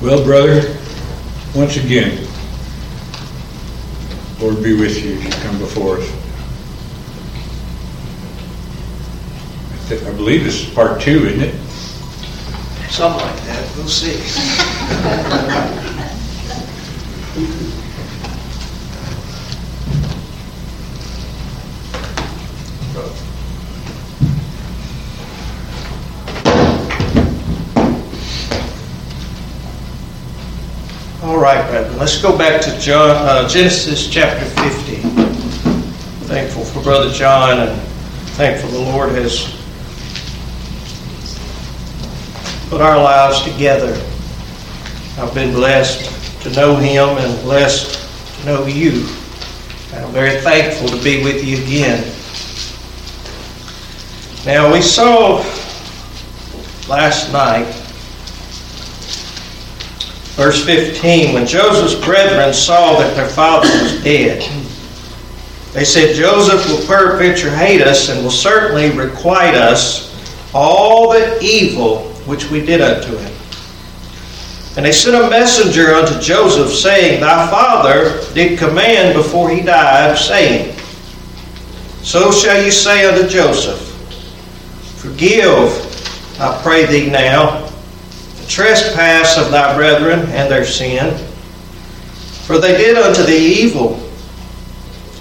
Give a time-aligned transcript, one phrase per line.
[0.00, 0.76] Well, brother,
[1.54, 2.26] once again,
[4.40, 6.08] Lord be with you as you come before us.
[9.72, 11.54] I thi- I believe this is part two, isn't it?
[12.90, 14.16] Something like that, we'll see.
[31.22, 34.96] All right, brethren, let's go back to John, uh, Genesis chapter 50.
[36.26, 37.78] Thankful for Brother John and
[38.38, 39.54] thankful the Lord has
[42.70, 43.92] put our lives together.
[45.18, 49.06] I've been blessed to know him and blessed to know you.
[49.92, 52.02] And I'm very thankful to be with you again.
[54.46, 55.44] Now, we saw
[56.88, 57.79] last night,
[60.40, 64.40] verse 15, when Joseph's brethren saw that their father was dead,
[65.74, 70.08] they said, Joseph will peradventure hate us and will certainly requite us
[70.54, 73.32] all the evil which we did unto him.
[74.78, 80.16] And they sent a messenger unto Joseph, saying, Thy father did command before he died,
[80.16, 80.74] saying,
[82.00, 83.78] So shall you say unto Joseph,
[84.96, 87.59] Forgive, I pray thee now,
[88.50, 91.16] trespass of thy brethren and their sin,
[92.44, 93.94] for they did unto thee evil.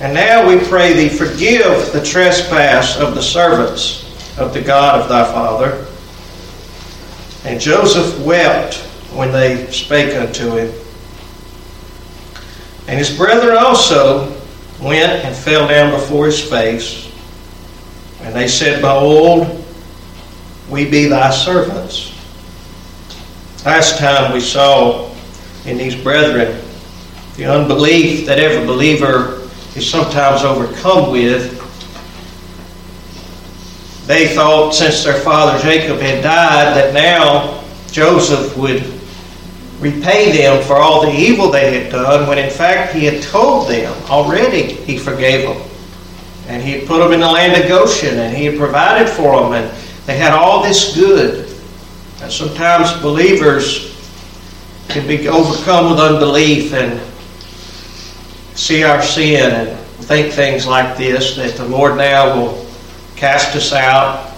[0.02, 4.06] And now we pray thee, forgive the trespass of the servants
[4.40, 5.86] of the God of thy father.
[7.46, 8.76] And Joseph wept
[9.14, 10.74] when they spake unto him.
[12.88, 14.36] And his brethren also
[14.82, 17.12] went and fell down before his face.
[18.22, 19.64] And they said, Behold,
[20.70, 22.09] we be thy servants.
[23.66, 25.14] Last time we saw
[25.66, 26.62] in these brethren
[27.36, 31.58] the unbelief that every believer is sometimes overcome with.
[34.08, 37.62] They thought since their father Jacob had died that now
[37.92, 38.82] Joseph would
[39.82, 43.68] repay them for all the evil they had done, when in fact he had told
[43.68, 45.70] them already he forgave them.
[46.48, 49.42] And he had put them in the land of Goshen and he had provided for
[49.42, 51.49] them and they had all this good.
[52.22, 53.96] And sometimes believers
[54.90, 57.00] can be overcome with unbelief and
[58.58, 62.66] see our sin and think things like this that the Lord now will
[63.16, 64.34] cast us out,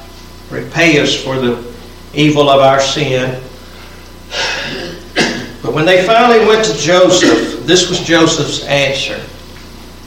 [0.49, 1.73] repay us for the
[2.13, 3.41] evil of our sin.
[5.63, 9.17] But when they finally went to Joseph, this was Joseph's answer.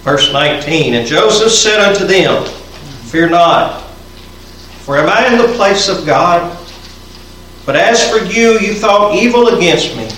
[0.02, 2.44] Verse 19 And Joseph said unto them,
[3.06, 3.80] Fear not,
[4.84, 6.53] for am I in the place of God?
[7.66, 10.08] But as for you, you thought evil against me.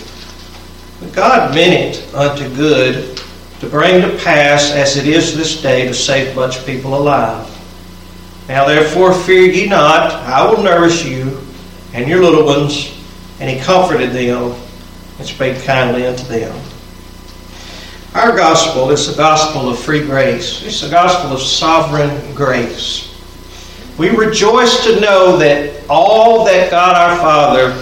[1.00, 3.20] But God meant it unto good
[3.60, 7.52] to bring to pass as it is this day to save much people alive.
[8.48, 11.40] Now therefore fear ye not, I will nourish you
[11.92, 12.92] and your little ones.
[13.40, 14.54] And he comforted them
[15.18, 16.58] and spake kindly unto them.
[18.14, 20.62] Our gospel is the gospel of free grace.
[20.64, 23.15] It's the gospel of sovereign grace.
[23.98, 27.74] We rejoice to know that all that God our Father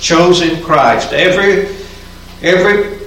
[0.00, 1.76] chose in Christ, every
[2.42, 2.98] every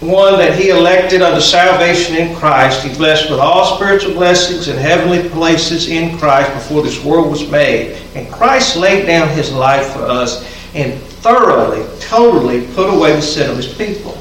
[0.00, 4.76] one that he elected unto salvation in Christ, he blessed with all spiritual blessings in
[4.76, 7.96] heavenly places in Christ before this world was made.
[8.14, 13.50] And Christ laid down his life for us and thoroughly, totally put away the sin
[13.50, 14.16] of his people.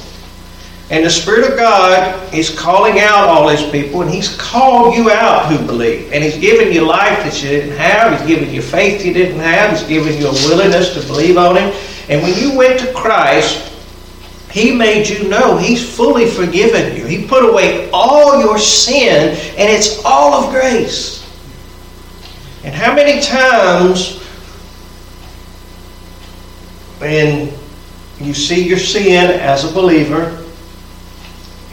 [0.91, 5.09] And the Spirit of God is calling out all his people, and he's called you
[5.09, 6.13] out who believe.
[6.13, 9.40] And he's given you life that you didn't have, he's given you faith you didn't
[9.40, 11.74] have, he's given you a willingness to believe on him.
[12.07, 13.72] And when you went to Christ,
[14.56, 17.06] he made you know He's fully forgiven you.
[17.06, 21.22] He put away all your sin, and it's all of grace.
[22.63, 24.22] And how many times
[27.00, 27.51] when
[28.21, 30.44] you see your sin as a believer,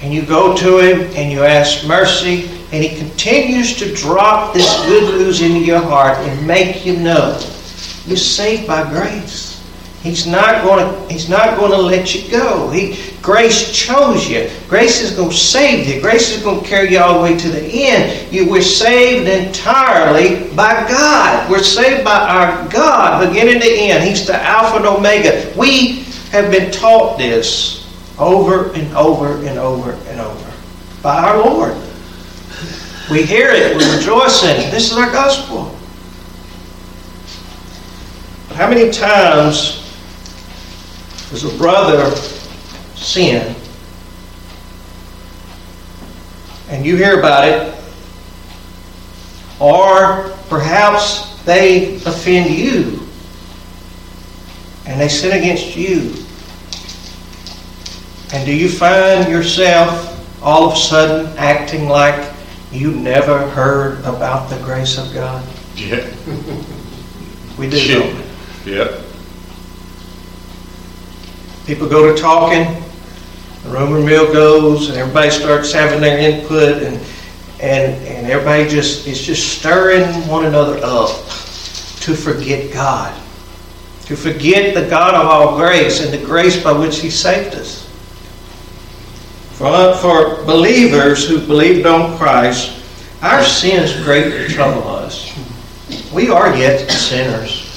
[0.03, 4.75] and you go to Him and you ask mercy, and He continues to drop this
[4.87, 7.39] good news into your heart and make you know
[8.07, 9.53] you're saved by grace.
[10.03, 12.69] He's not going to, he's not going to let you go.
[12.71, 14.51] He, grace chose you.
[14.69, 16.01] Grace is going to save you.
[16.03, 18.33] Grace is going to carry you all the way to the end.
[18.33, 21.49] You, we're saved entirely by God.
[21.49, 24.03] We're saved by our God, beginning to end.
[24.03, 25.53] He's the Alpha and Omega.
[25.57, 26.01] We
[26.33, 27.82] have been taught this
[28.19, 30.53] over and over and over and over
[31.03, 31.75] by our Lord.
[33.11, 34.71] We hear it, we rejoice in it.
[34.71, 35.77] This is our gospel.
[38.49, 39.79] But How many times
[41.31, 42.15] Does a brother
[42.95, 43.57] sin
[46.73, 47.75] and you hear about it,
[49.61, 53.07] or perhaps they offend you
[54.87, 56.22] and they sin against you.
[58.33, 60.09] And do you find yourself
[60.43, 62.33] all of a sudden acting like
[62.71, 65.47] you never heard about the grace of God?
[65.77, 66.11] Yeah.
[67.59, 67.77] We do.
[68.65, 68.73] we?
[68.73, 69.03] Yep.
[71.67, 72.83] People go to talking,
[73.63, 76.97] the rumor mill goes, and everybody starts having their input, and
[77.61, 81.11] and and everybody just is just stirring one another up
[82.01, 83.15] to forget God,
[84.07, 87.82] to forget the God of all grace and the grace by which He saved us.
[89.63, 92.83] For, uh, for believers who believed on Christ,
[93.23, 95.33] our sins greatly trouble us.
[96.13, 97.71] We are yet sinners.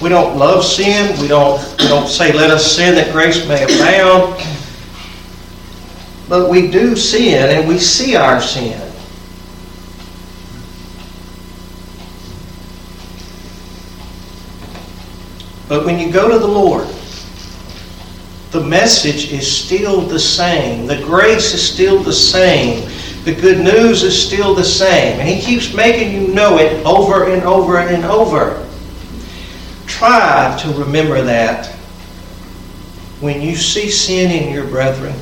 [0.00, 1.20] We don't love sin.
[1.20, 4.42] We don't, we don't say, let us sin that grace may abound.
[6.30, 8.80] But we do sin and we see our sin.
[15.68, 16.88] But when you go to the Lord,
[18.52, 20.86] the message is still the same.
[20.86, 22.86] The grace is still the same.
[23.24, 25.18] The good news is still the same.
[25.18, 28.68] And He keeps making you know it over and over and over.
[29.86, 31.66] Try to remember that
[33.20, 35.14] when you see sin in your brethren,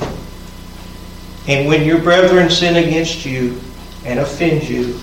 [1.47, 3.61] and when your brethren sin against you
[4.05, 4.99] and offend you,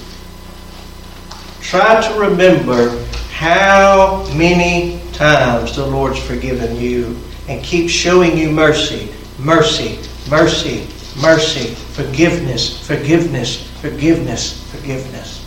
[1.62, 3.01] try to remember
[3.31, 7.15] how many times the Lord's forgiven you
[7.47, 9.99] and keep showing you mercy, mercy,
[10.29, 10.88] mercy,
[11.21, 15.38] mercy, forgiveness, forgiveness, forgiveness, forgiveness.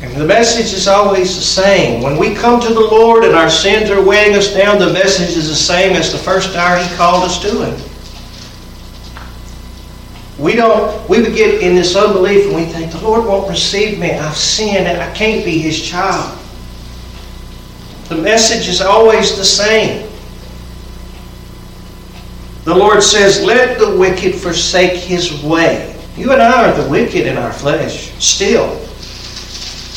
[0.00, 2.02] And the message is always the same.
[2.02, 5.36] When we come to the Lord and our sins are weighing us down, the message
[5.36, 7.88] is the same as the first hour He called us to Him.
[10.38, 13.98] We don't, we would get in this unbelief and we think, the Lord won't receive
[13.98, 14.12] me.
[14.12, 16.38] I've sinned and I can't be His child.
[18.08, 20.08] The message is always the same.
[22.64, 25.94] The Lord says, Let the wicked forsake his way.
[26.16, 28.66] You and I are the wicked in our flesh, still.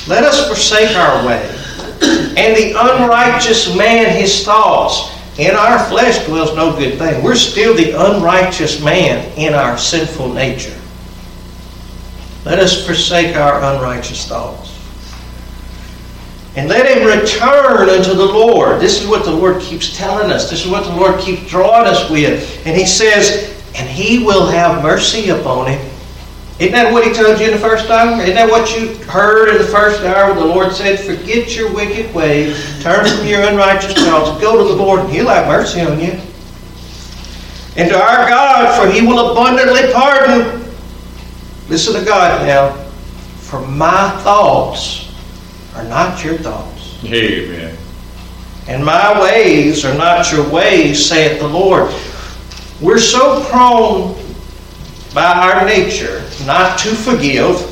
[0.07, 1.57] Let us forsake our way.
[2.01, 5.09] And the unrighteous man his thoughts.
[5.37, 7.23] In our flesh dwells no good thing.
[7.23, 10.77] We're still the unrighteous man in our sinful nature.
[12.45, 14.70] Let us forsake our unrighteous thoughts.
[16.55, 18.81] And let him return unto the Lord.
[18.81, 20.49] This is what the Lord keeps telling us.
[20.49, 22.65] This is what the Lord keeps drawing us with.
[22.67, 25.91] And he says, and he will have mercy upon him.
[26.59, 28.21] Isn't that what he told you in the first hour?
[28.21, 31.73] Isn't that what you heard in the first hour when the Lord said, Forget your
[31.73, 35.81] wicked ways, turn from your unrighteous thoughts, go to the Lord, and he'll have mercy
[35.81, 36.19] on you.
[37.77, 40.63] And to our God, for he will abundantly pardon.
[41.67, 42.73] Listen to God now.
[43.39, 45.10] For my thoughts
[45.75, 47.03] are not your thoughts.
[47.05, 47.77] Amen.
[48.67, 51.93] And my ways are not your ways, saith the Lord.
[52.79, 54.15] We're so prone
[55.13, 57.67] by our nature not to forgive,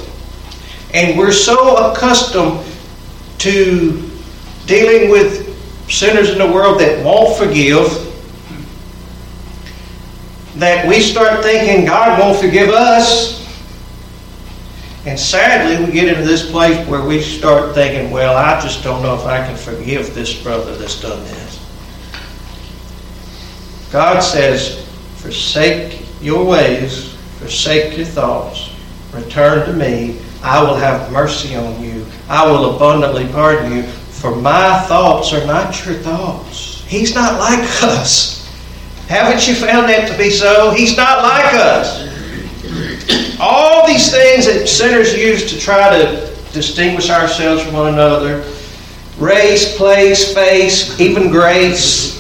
[0.94, 2.66] and we're so accustomed
[3.40, 4.10] to
[4.66, 5.48] dealing with
[5.90, 8.10] sinners in the world that won't forgive
[10.60, 13.39] that we start thinking God won't forgive us.
[15.06, 19.02] And sadly, we get into this place where we start thinking, well, I just don't
[19.02, 21.50] know if I can forgive this brother that's done this.
[23.92, 28.76] God says, forsake your ways, forsake your thoughts,
[29.14, 30.20] return to me.
[30.44, 32.06] I will have mercy on you.
[32.28, 33.84] I will abundantly pardon you.
[33.84, 36.84] For my thoughts are not your thoughts.
[36.88, 38.40] He's not like us.
[39.08, 40.72] Haven't you found that to be so?
[40.72, 42.09] He's not like us.
[43.40, 48.44] All these things that sinners use to try to distinguish ourselves from one another
[49.18, 52.20] race, place, face, even grace,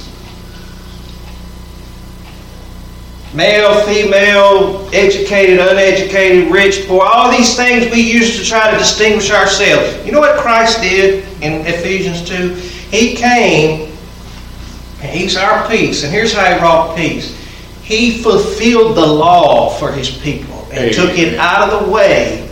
[3.34, 9.32] male, female, educated, uneducated, rich, poor, all these things we use to try to distinguish
[9.32, 10.06] ourselves.
[10.06, 12.54] You know what Christ did in Ephesians 2?
[12.92, 13.92] He came,
[15.02, 16.04] and He's our peace.
[16.04, 17.38] And here's how He brought peace
[17.82, 22.50] He fulfilled the law for His people and took it out of the way.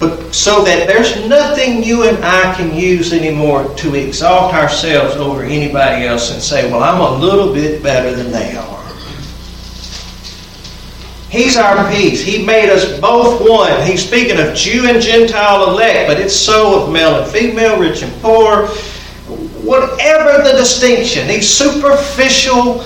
[0.00, 5.42] But so that there's nothing you and I can use anymore to exalt ourselves over
[5.42, 8.78] anybody else and say, well, I'm a little bit better than they are.
[11.30, 12.22] He's our peace.
[12.22, 13.82] He made us both one.
[13.82, 18.02] He's speaking of Jew and Gentile elect, but it's so of male and female, rich
[18.02, 18.68] and poor,
[19.62, 22.82] whatever the distinction, these superficial,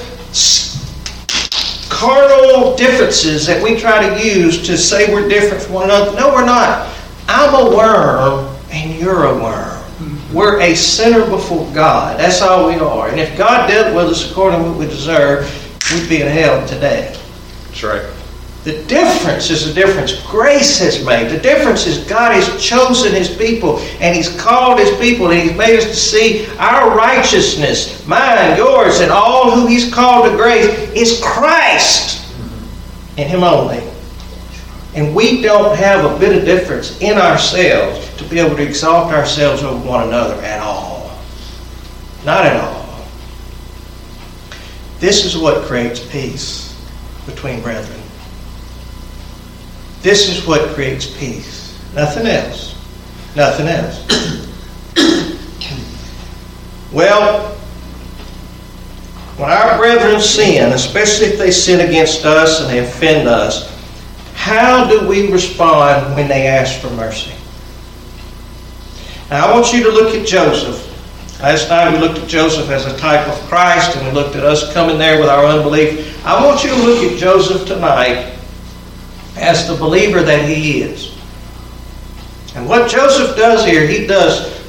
[1.93, 6.17] carnal differences that we try to use to say we're different from one another.
[6.17, 6.91] No, we're not.
[7.29, 9.79] I'm a worm and you're a worm.
[10.33, 12.19] We're a sinner before God.
[12.19, 13.09] That's all we are.
[13.09, 15.45] And if God dealt with us according to what we deserve,
[15.93, 17.15] we'd be in hell today.
[17.67, 18.22] That's right.
[18.65, 21.31] The difference is the difference grace has made.
[21.31, 25.57] The difference is God has chosen His people and He's called His people and He's
[25.57, 30.69] made us to see our righteousness, mine, yours, and all who He's called to grace
[30.95, 32.25] is Christ
[33.19, 33.83] and Him only.
[34.95, 39.13] And we don't have a bit of difference in ourselves to be able to exalt
[39.13, 41.19] ourselves over one another at all.
[42.25, 43.07] Not at all.
[45.01, 46.79] This is what creates peace
[47.27, 48.02] between brethren.
[50.03, 51.79] This is what creates peace.
[51.95, 52.75] Nothing else.
[53.37, 54.05] Nothing else.
[56.93, 57.55] well,
[59.37, 63.71] when our brethren sin, especially if they sin against us and they offend us,
[64.35, 67.33] how do we respond when they ask for mercy?
[69.31, 70.89] Now, I want you to look at Joseph.
[71.41, 74.45] Last night we looked at Joseph as a type of Christ, and we looked at
[74.45, 76.27] us coming there with our unbelief.
[76.27, 78.33] I want you to look at Joseph tonight
[79.37, 81.17] as the believer that he is.
[82.55, 84.61] And what Joseph does here, he does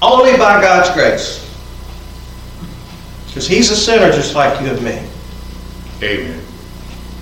[0.00, 1.38] only by God's grace.
[3.26, 5.02] Because he's a sinner just like you and me.
[6.02, 6.44] Amen.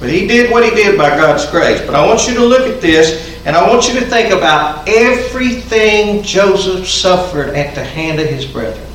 [0.00, 1.80] But he did what he did by God's grace.
[1.82, 4.88] But I want you to look at this, and I want you to think about
[4.88, 8.86] everything Joseph suffered at the hand of his brethren.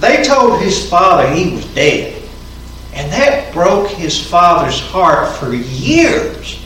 [0.00, 2.15] They told his father he was dead.
[2.96, 6.64] And that broke his father's heart for years.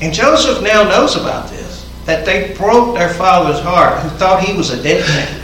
[0.00, 4.56] And Joseph now knows about this, that they broke their father's heart, who thought he
[4.56, 5.36] was a dead man.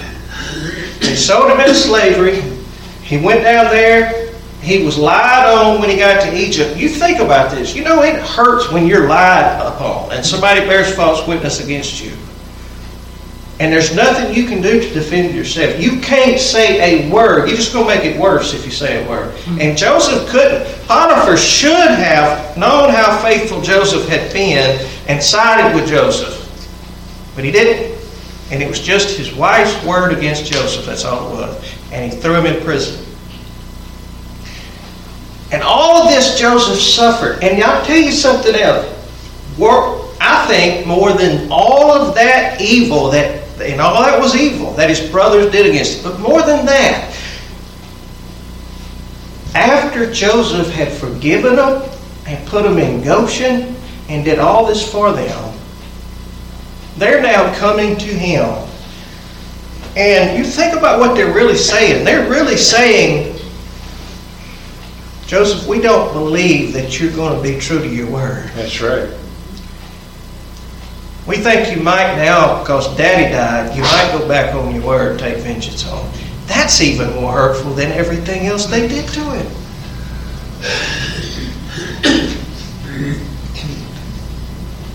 [1.01, 2.41] They sold him into slavery.
[3.03, 4.33] He went down there.
[4.63, 6.77] He was lied on when he got to Egypt.
[6.77, 7.75] You think about this.
[7.75, 12.13] You know, it hurts when you're lied upon and somebody bears false witness against you.
[13.59, 15.81] And there's nothing you can do to defend yourself.
[15.81, 17.49] You can't say a word.
[17.49, 19.33] You're just going to make it worse if you say a word.
[19.33, 19.61] Hmm.
[19.61, 20.67] And Joseph couldn't.
[20.87, 26.43] Potiphar should have known how faithful Joseph had been and sided with Joseph.
[27.35, 27.97] But he didn't.
[28.51, 30.85] And it was just his wife's word against Joseph.
[30.85, 31.75] That's all it was.
[31.93, 33.03] And he threw him in prison.
[35.51, 37.43] And all of this Joseph suffered.
[37.43, 38.93] And I'll tell you something else.
[40.21, 44.89] I think more than all of that evil that and all that was evil that
[44.89, 46.13] his brothers did against him.
[46.13, 47.17] But more than that,
[49.55, 51.83] after Joseph had forgiven them
[52.27, 53.75] and put them in Goshen
[54.09, 55.59] and did all this for them,
[56.97, 58.69] they're now coming to him.
[59.97, 62.05] And you think about what they're really saying.
[62.05, 63.39] They're really saying,
[65.27, 68.51] Joseph, we don't believe that you're going to be true to your word.
[68.55, 69.09] That's right.
[71.27, 75.13] We think you might now, because daddy died, you might go back on your word
[75.13, 76.29] and take vengeance on him.
[76.47, 79.47] That's even more hurtful than everything else they did to him.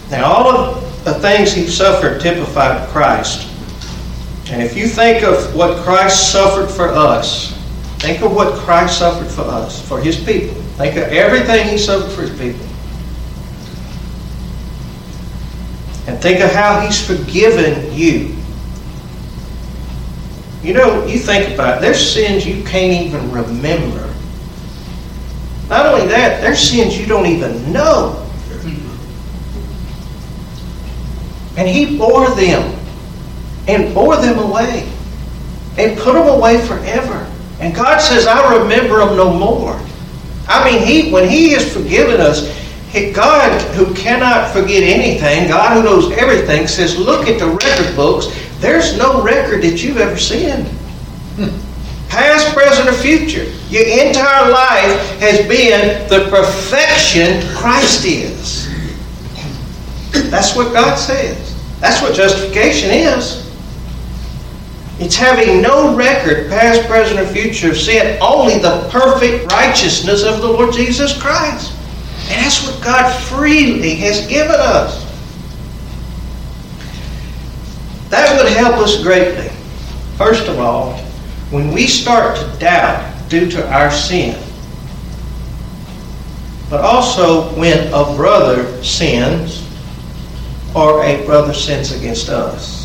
[0.10, 3.48] Now, all of the things he suffered typified Christ.
[4.50, 7.54] And if you think of what Christ suffered for us,
[8.00, 10.56] think of what Christ suffered for us, for his people.
[10.78, 12.66] Think of everything he suffered for his people.
[16.08, 18.36] And think of how He's forgiven you.
[20.64, 24.14] You know, you think about it, there's sins you can't even remember.
[25.70, 28.30] Not only that, there's sins you don't even know.
[31.58, 32.78] And He bore them
[33.68, 34.92] and bore them away
[35.78, 37.28] and put them away forever.
[37.60, 39.80] And God says, I remember them no more.
[40.48, 42.61] I mean, He when He has forgiven us,
[42.94, 48.28] God, who cannot forget anything, God who knows everything, says, Look at the record books.
[48.60, 50.68] There's no record that you've ever sinned.
[52.10, 53.46] Past, present, or future.
[53.70, 58.70] Your entire life has been the perfection Christ is.
[60.30, 61.56] That's what God says.
[61.80, 63.50] That's what justification is.
[65.00, 70.42] It's having no record, past, present, or future of sin, only the perfect righteousness of
[70.42, 71.74] the Lord Jesus Christ.
[72.32, 75.06] That's what God freely has given us.
[78.10, 79.50] That would help us greatly.
[80.18, 80.94] First of all,
[81.50, 84.42] when we start to doubt due to our sin,
[86.70, 89.68] but also when a brother sins
[90.74, 92.80] or a brother sins against us.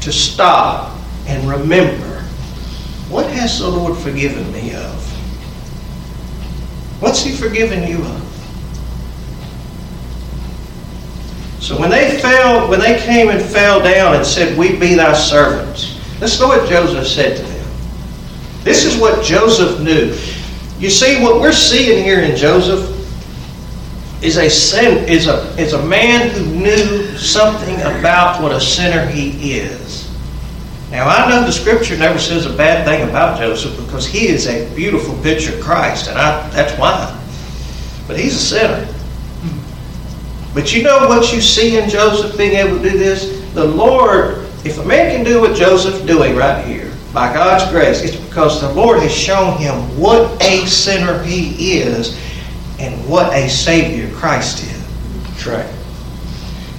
[0.00, 2.22] to stop and remember
[3.08, 5.05] what has the Lord forgiven me of?
[7.00, 8.26] What's He forgiven you of?
[11.60, 15.12] So when they fell, when they came and fell down and said, We be thy
[15.14, 17.68] servants, let's to what Joseph said to them.
[18.62, 20.14] This is what Joseph knew.
[20.78, 22.92] You see, what we're seeing here in Joseph
[24.22, 29.06] is a sin, is a is a man who knew something about what a sinner
[29.06, 30.05] he is.
[30.90, 34.46] Now I know the scripture never says a bad thing about Joseph because he is
[34.46, 37.12] a beautiful picture of Christ, and I, that's why.
[38.06, 38.92] But he's a sinner.
[40.54, 43.44] But you know what you see in Joseph being able to do this?
[43.52, 48.02] The Lord, if a man can do what Joseph's doing right here, by God's grace,
[48.02, 52.18] it's because the Lord has shown him what a sinner he is
[52.78, 55.24] and what a Savior Christ is.
[55.24, 55.75] That's right.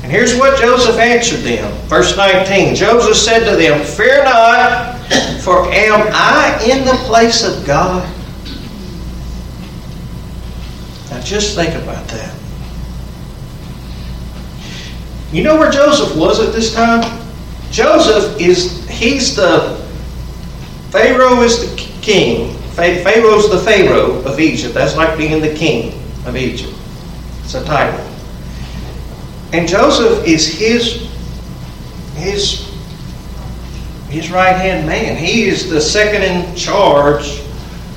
[0.07, 1.69] And here's what Joseph answered them.
[1.89, 4.97] Verse 19 Joseph said to them, Fear not,
[5.41, 8.07] for am I in the place of God?
[11.11, 12.33] Now just think about that.
[15.33, 17.03] You know where Joseph was at this time?
[17.69, 19.75] Joseph is, he's the,
[20.89, 22.57] Pharaoh is the king.
[22.69, 24.73] Pharaoh's the Pharaoh of Egypt.
[24.73, 26.73] That's like being the king of Egypt.
[27.43, 28.06] It's a title.
[29.53, 31.09] And Joseph is his,
[32.15, 32.69] his,
[34.09, 35.15] his right hand man.
[35.15, 37.41] He is the second in charge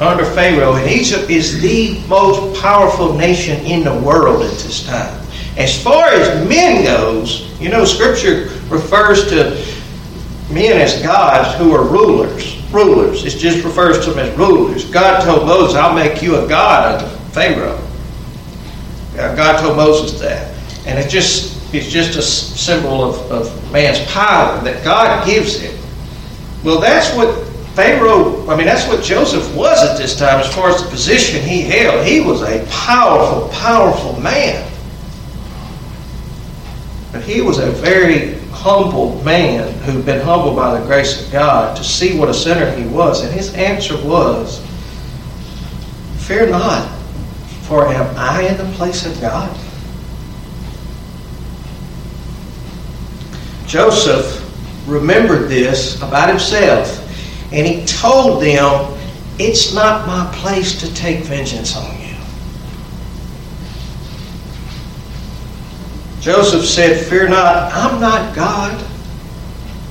[0.00, 0.74] under Pharaoh.
[0.74, 5.16] And Egypt is the most powerful nation in the world at this time.
[5.56, 9.56] As far as men goes, you know, Scripture refers to
[10.52, 12.56] men as gods who are rulers.
[12.70, 13.24] Rulers.
[13.24, 14.84] It just refers to them as rulers.
[14.88, 17.84] God told Moses, I'll make you a god unto Pharaoh.
[19.18, 20.54] Uh, god told Moses that.
[20.90, 25.78] And it just it's just a symbol of, of man's power that God gives him.
[26.64, 30.68] Well, that's what Pharaoh, I mean, that's what Joseph was at this time as far
[30.70, 32.04] as the position he held.
[32.04, 34.68] He was a powerful, powerful man.
[37.12, 41.76] But he was a very humble man who'd been humbled by the grace of God
[41.76, 43.24] to see what a sinner he was.
[43.24, 44.58] And his answer was,
[46.18, 46.88] Fear not,
[47.62, 49.56] for am I in the place of God?
[53.70, 54.44] Joseph
[54.88, 56.88] remembered this about himself,
[57.52, 58.98] and he told them,
[59.38, 62.16] It's not my place to take vengeance on you.
[66.20, 68.84] Joseph said, Fear not, I'm not God.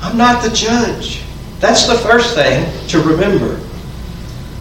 [0.02, 1.24] I'm not the judge.
[1.62, 3.62] That's the first thing to remember.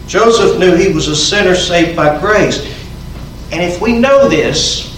[0.07, 2.63] Joseph knew he was a sinner saved by grace.
[3.51, 4.97] And if we know this,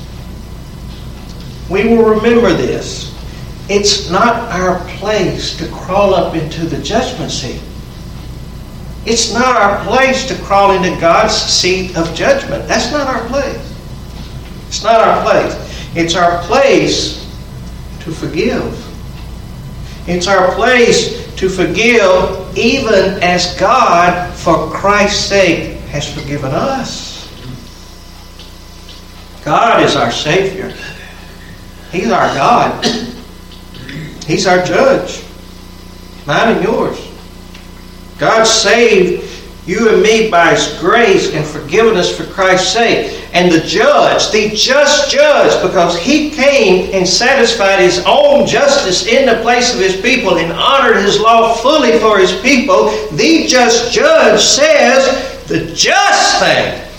[1.71, 3.10] we will remember this.
[3.73, 7.61] It's not our place to crawl up into the judgment seat.
[9.05, 12.67] It's not our place to crawl into God's seat of judgment.
[12.67, 13.65] That's not our place.
[14.67, 15.95] It's not our place.
[15.95, 17.23] It's our place
[18.01, 18.77] to forgive.
[20.05, 27.25] It's our place to forgive even as God, for Christ's sake, has forgiven us.
[29.45, 30.75] God is our Savior.
[31.93, 33.17] He's our God.
[34.25, 35.23] He's our judge.
[36.25, 37.07] Mine and yours.
[38.17, 39.27] God saved
[39.65, 43.29] you and me by His grace and forgiven us for Christ's sake.
[43.33, 49.25] And the judge, the just judge, because he came and satisfied his own justice in
[49.25, 53.93] the place of his people and honored his law fully for his people, the just
[53.93, 56.89] judge says the just thing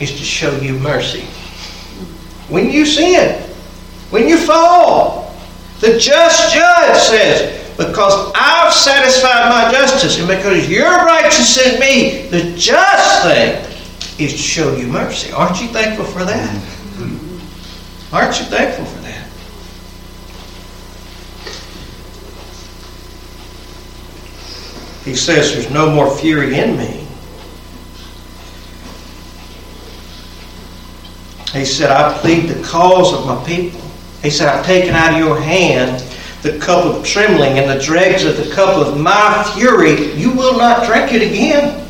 [0.00, 1.22] is to show you mercy.
[2.48, 3.40] When you sin,
[4.10, 5.23] when you fall,
[5.84, 12.28] the just judge says, because I've satisfied my justice and because you're righteous in me,
[12.28, 13.62] the just thing
[14.18, 15.30] is to show you mercy.
[15.32, 16.54] Aren't you thankful for that?
[18.12, 19.28] Aren't you thankful for that?
[25.04, 27.06] He says there's no more fury in me.
[31.52, 33.80] He said, I plead the cause of my people.
[34.24, 36.00] He said, I've taken out of your hand
[36.40, 40.14] the cup of trembling and the dregs of the cup of my fury.
[40.14, 41.86] You will not drink it again.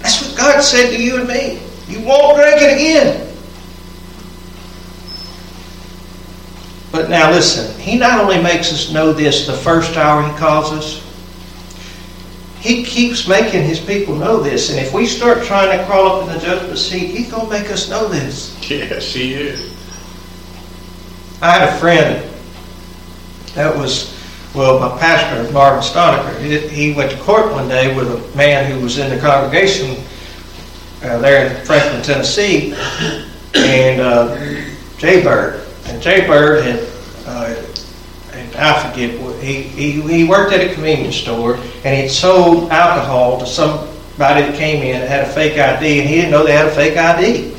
[0.00, 1.58] That's what God said to you and me.
[1.88, 3.26] You won't drink it again.
[6.92, 10.72] But now listen, He not only makes us know this the first hour He calls
[10.72, 11.02] us,
[12.58, 14.68] He keeps making His people know this.
[14.68, 17.50] And if we start trying to crawl up in the judgment seat, He's going to
[17.50, 18.58] make us know this.
[18.70, 19.69] Yes, He is.
[21.42, 22.28] I had a friend
[23.54, 24.16] that was
[24.52, 28.68] Well, my pastor, Marvin Stalnaker, he- he went to court one day with a man
[28.68, 29.96] who was in the congregation
[31.04, 32.74] uh, there in Franklin, Tennessee,
[33.54, 34.36] and uh,
[34.98, 35.64] Jay Bird.
[35.86, 36.80] And Jay Bird had,
[37.26, 37.54] uh,
[38.32, 42.70] and I forget, what- he, he, he worked at a convenience store, and he'd sold
[42.72, 46.44] alcohol to somebody that came in that had a fake ID, and he didn't know
[46.44, 47.54] they had a fake ID.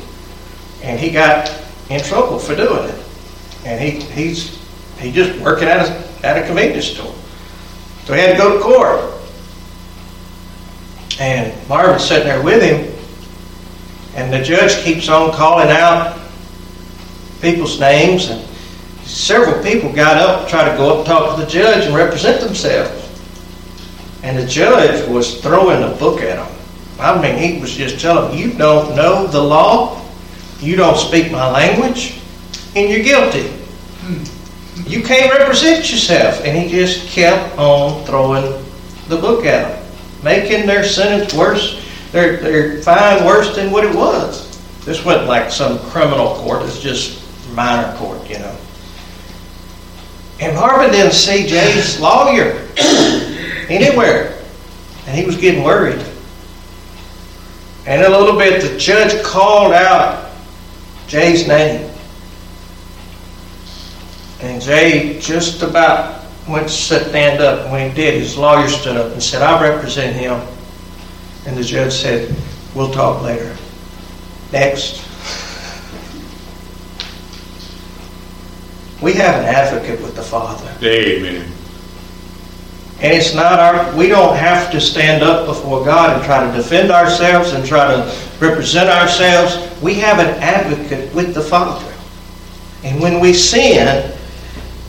[0.82, 1.50] And he got
[1.88, 3.01] in trouble for doing it.
[3.64, 4.58] And he, he's,
[4.98, 7.14] he just working at a, at a convenience store.
[8.04, 9.12] So he had to go to court.
[11.20, 12.92] And Marvin's sitting there with him,
[14.16, 16.18] and the judge keeps on calling out
[17.40, 18.44] people's names, and
[19.04, 22.40] several people got up, tried to go up and talk to the judge and represent
[22.40, 22.98] themselves.
[24.22, 26.58] And the judge was throwing a book at them.
[26.98, 30.00] I mean, he was just telling them, you don't know the law,
[30.60, 32.21] you don't speak my language,
[32.74, 33.52] and you're guilty.
[34.86, 36.44] You can't represent yourself.
[36.44, 38.64] And he just kept on throwing
[39.08, 43.94] the book at them, making their sentence worse, their, their fine worse than what it
[43.94, 44.50] was.
[44.84, 47.22] This wasn't like some criminal court, it's just
[47.54, 48.56] minor court, you know.
[50.40, 52.68] And Marvin didn't see Jay's lawyer
[53.68, 54.38] anywhere.
[55.06, 56.04] And he was getting worried.
[57.86, 60.32] And a little bit, the judge called out
[61.06, 61.91] Jay's name.
[64.42, 67.70] And Jay just about went to stand up.
[67.70, 70.40] When he did, his lawyer stood up and said, I represent him.
[71.46, 72.34] And the judge said,
[72.74, 73.56] We'll talk later.
[74.52, 75.06] Next.
[79.00, 80.72] We have an advocate with the Father.
[80.82, 81.50] Amen.
[83.00, 86.56] And it's not our, we don't have to stand up before God and try to
[86.56, 89.82] defend ourselves and try to represent ourselves.
[89.82, 91.92] We have an advocate with the Father.
[92.84, 94.16] And when we sin,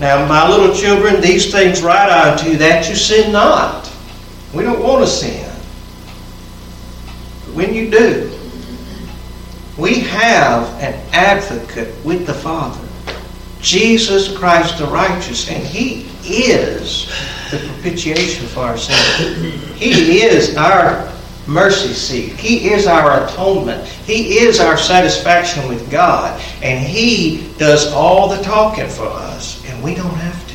[0.04, 3.90] now my little children, these things write unto you that you sin not.
[4.54, 5.50] We don't want to sin.
[7.46, 8.30] But when you do,
[9.78, 12.86] we have an advocate with the Father.
[13.62, 17.08] Jesus Christ the righteous, and He is
[17.50, 19.56] the propitiation for our sins.
[19.76, 21.14] He is our
[21.48, 22.34] mercy seat.
[22.34, 23.88] He is our atonement.
[23.88, 26.42] He is our satisfaction with God.
[26.62, 29.53] And He does all the talking for us,
[29.84, 30.54] we don't have to.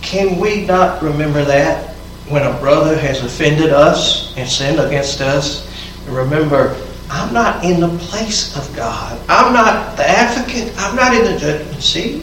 [0.00, 1.94] Can we not remember that
[2.28, 5.68] when a brother has offended us and sinned against us?
[6.08, 6.74] Remember,
[7.10, 9.20] I'm not in the place of God.
[9.28, 10.72] I'm not the advocate.
[10.78, 12.22] I'm not in the judgment seat.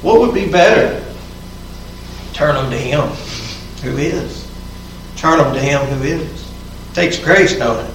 [0.00, 1.04] What would be better?
[2.32, 3.08] Turn them to Him
[3.82, 4.50] who is.
[5.16, 6.52] Turn them to Him who is.
[6.94, 7.94] Takes grace, don't it?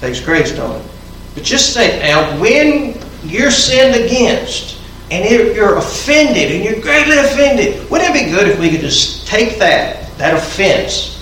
[0.00, 0.91] Takes grace, don't it?
[1.34, 7.90] But just think now, when you're sinned against and you're offended and you're greatly offended,
[7.90, 11.18] wouldn't it be good if we could just take that, that offense,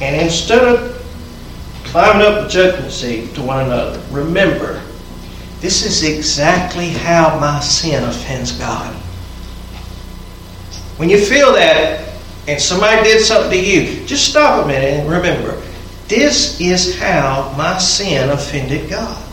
[0.00, 0.96] and instead of
[1.84, 4.80] climbing up the judgment seat to one another, remember,
[5.60, 8.94] this is exactly how my sin offends God.
[10.96, 12.14] When you feel that
[12.46, 15.62] and somebody did something to you, just stop a minute and remember,
[16.10, 19.24] this is how my sin offended God.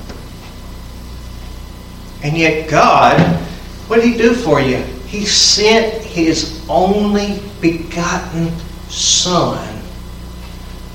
[2.24, 3.20] And yet, God,
[3.88, 4.78] what did He do for you?
[5.08, 8.52] He sent His only begotten
[8.90, 9.82] Son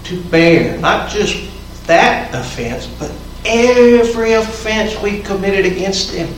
[0.04, 1.50] to bear not just
[1.86, 3.12] that offense, but
[3.44, 6.32] every offense we committed against Him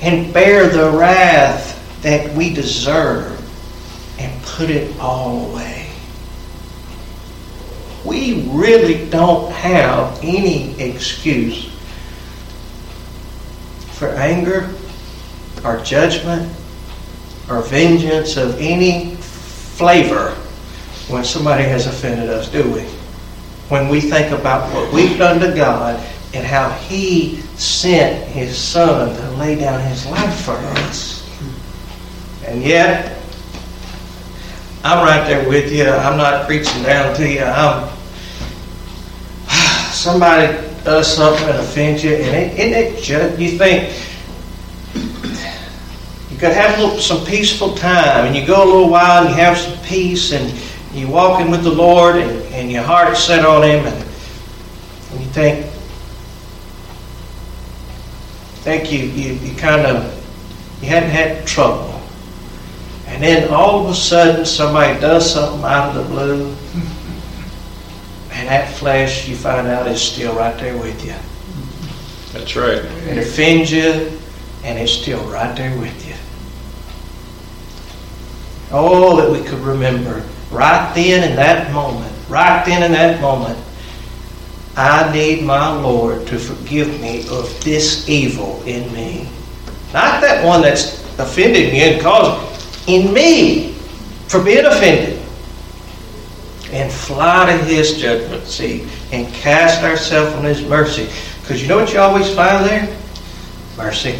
[0.00, 3.38] and bear the wrath that we deserve
[4.18, 5.73] and put it all away.
[8.04, 11.70] We really don't have any excuse
[13.92, 14.74] for anger
[15.64, 16.52] or judgment
[17.48, 20.30] or vengeance of any flavor
[21.08, 22.82] when somebody has offended us, do we?
[23.68, 25.96] When we think about what we've done to God
[26.34, 31.22] and how He sent His Son to lay down His life for us.
[32.46, 33.18] And yet,
[34.82, 35.86] I'm right there with you.
[35.86, 37.40] I'm not preaching down to you.
[37.40, 37.93] I'm
[40.04, 40.52] somebody
[40.84, 43.88] does something and offends you, and isn't it just you think
[46.30, 49.42] you could have little, some peaceful time, and you go a little while and you
[49.42, 50.52] have some peace, and
[50.92, 55.26] you walking with the Lord, and, and your heart's set on Him, and, and you
[55.32, 55.64] think,
[58.60, 60.12] think you, you, you kind of
[60.82, 61.98] you hadn't had trouble.
[63.06, 66.54] And then all of a sudden somebody does something out of the blue.
[68.34, 71.14] And that flesh you find out is still right there with you.
[72.32, 72.84] That's right.
[73.08, 74.20] It offends you,
[74.64, 76.14] and it's still right there with you.
[78.72, 83.58] Oh, that we could remember right then in that moment, right then in that moment,
[84.76, 89.28] I need my Lord to forgive me of this evil in me.
[89.92, 93.74] Not that one that's offended me and caused in me
[94.26, 95.23] for being offended.
[96.74, 101.08] And fly to his judgment seat and cast ourselves on his mercy.
[101.40, 102.98] Because you know what you always find there?
[103.76, 104.18] Mercy.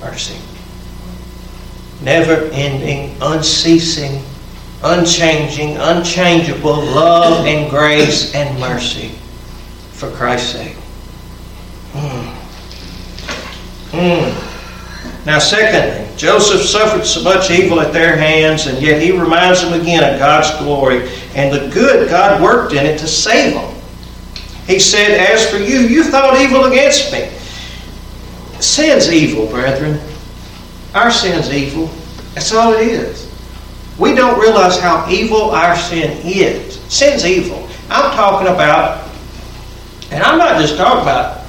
[0.00, 0.36] Mercy.
[2.02, 4.22] Never ending, unceasing,
[4.82, 9.08] unchanging, unchangeable love and grace and mercy
[9.92, 10.76] for Christ's sake.
[11.92, 12.34] Mm.
[13.92, 15.26] Mm.
[15.26, 19.80] Now, secondly, Joseph suffered so much evil at their hands, and yet he reminds them
[19.80, 23.74] again of God's glory and the good God worked in it to save them.
[24.66, 27.30] He said, As for you, you thought evil against me.
[28.60, 29.98] Sin's evil, brethren.
[30.94, 31.86] Our sin's evil.
[32.34, 33.26] That's all it is.
[33.98, 36.80] We don't realize how evil our sin is.
[36.92, 37.66] Sin's evil.
[37.88, 39.10] I'm talking about
[40.10, 41.46] and I'm not just talking about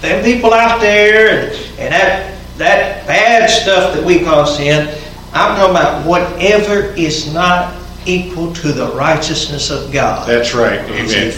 [0.00, 4.88] them people out there and, and that, that bad stuff that we call sin.
[5.32, 10.28] I'm talking about whatever is not equal to the righteousness of God.
[10.28, 10.80] That's right.
[10.80, 11.32] Amen.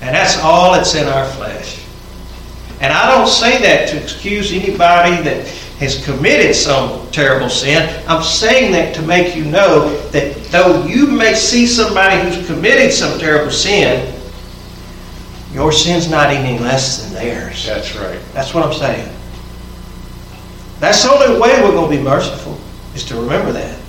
[0.00, 1.84] And that's all that's in our flesh.
[2.80, 5.46] And I don't say that to excuse anybody that
[5.80, 8.04] has committed some terrible sin.
[8.08, 12.92] I'm saying that to make you know that though you may see somebody who's committed
[12.92, 14.14] some terrible sin,
[15.52, 17.66] your sin's not any less than theirs.
[17.66, 18.20] That's right.
[18.32, 19.12] That's what I'm saying.
[20.80, 22.58] That's the only way we're going to be merciful,
[22.94, 23.80] is to remember that.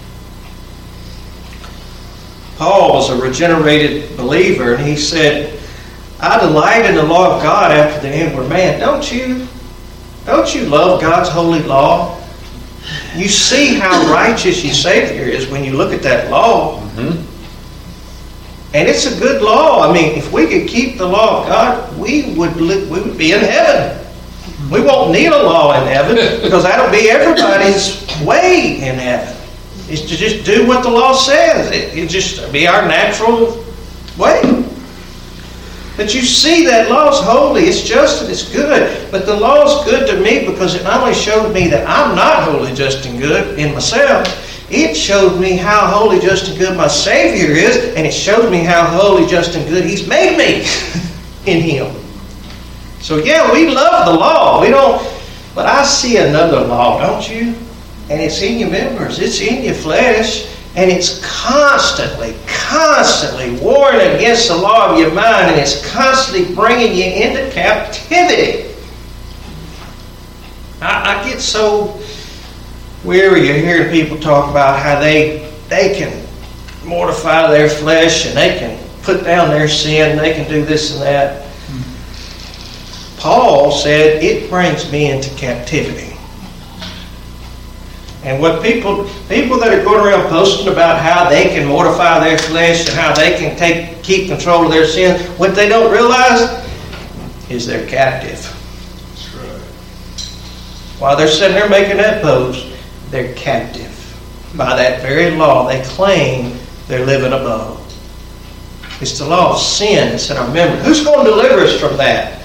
[2.58, 5.58] Paul was a regenerated believer, and he said,
[6.20, 8.80] I delight in the law of God after the inward man.
[8.80, 9.48] Don't you?
[10.26, 12.20] Don't you love God's holy law?
[13.16, 16.82] You see how righteous your Savior is when you look at that law.
[16.82, 17.26] Mm-hmm.
[18.76, 19.90] And it's a good law.
[19.90, 23.18] I mean, if we could keep the law of God, we would li- we would
[23.18, 23.99] be in heaven.
[24.72, 29.36] We won't need a law in heaven because that'll be everybody's way in heaven.
[29.90, 31.72] Is to just do what the law says.
[31.72, 33.66] It, it just be our natural
[34.18, 34.42] way.
[36.00, 39.12] But you see that law's holy, it's just and it's good.
[39.12, 42.44] But the law's good to me because it not only showed me that I'm not
[42.44, 44.26] holy, just, and good in myself,
[44.72, 48.60] it showed me how holy, just, and good my Savior is, and it showed me
[48.60, 50.60] how holy, just, and good He's made me
[51.52, 51.99] in Him.
[53.02, 54.62] So yeah, we love the law.
[54.62, 55.02] We don't,
[55.56, 57.56] but I see another law, don't you?
[58.10, 59.20] And it's in your members.
[59.20, 60.56] It's in your flesh.
[60.76, 66.96] And it's constantly, constantly warring against the law of your mind, and it's constantly bringing
[66.96, 68.76] you into captivity.
[70.82, 72.00] I, I get so
[73.04, 76.26] weary of hearing people talk about how they they can
[76.86, 80.94] mortify their flesh and they can put down their sin, and they can do this
[80.94, 81.49] and that.
[83.20, 86.16] Paul said, It brings me into captivity.
[88.24, 92.38] And what people people that are going around posting about how they can mortify their
[92.38, 96.68] flesh and how they can take keep control of their sin, what they don't realize
[97.50, 98.40] is they're captive.
[98.40, 101.02] That's right.
[101.02, 102.74] While they're sitting there making that pose,
[103.10, 103.96] they're captive.
[104.56, 107.78] By that very law, they claim they're living above.
[109.02, 110.84] It's the law of sin that's in our memory.
[110.84, 112.39] Who's going to deliver us from that?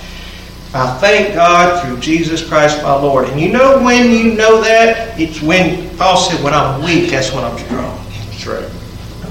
[0.74, 3.28] I thank God through Jesus Christ my Lord.
[3.28, 5.18] And you know when you know that?
[5.18, 8.04] It's when Paul said, when I'm weak, that's when I'm strong.
[8.26, 8.68] That's right.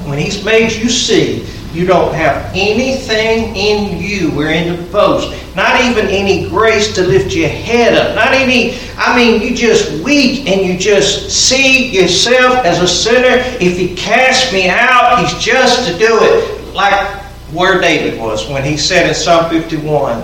[0.08, 5.56] When He's made you see you don't have anything in you wherein to boast.
[5.56, 8.16] Not even any grace to lift your head up.
[8.16, 13.44] Not any, I mean, you just weak and you just see yourself as a sinner.
[13.60, 16.76] If He casts me out, He's just to do it.
[16.76, 20.24] Like where David was when he said in Psalm 51,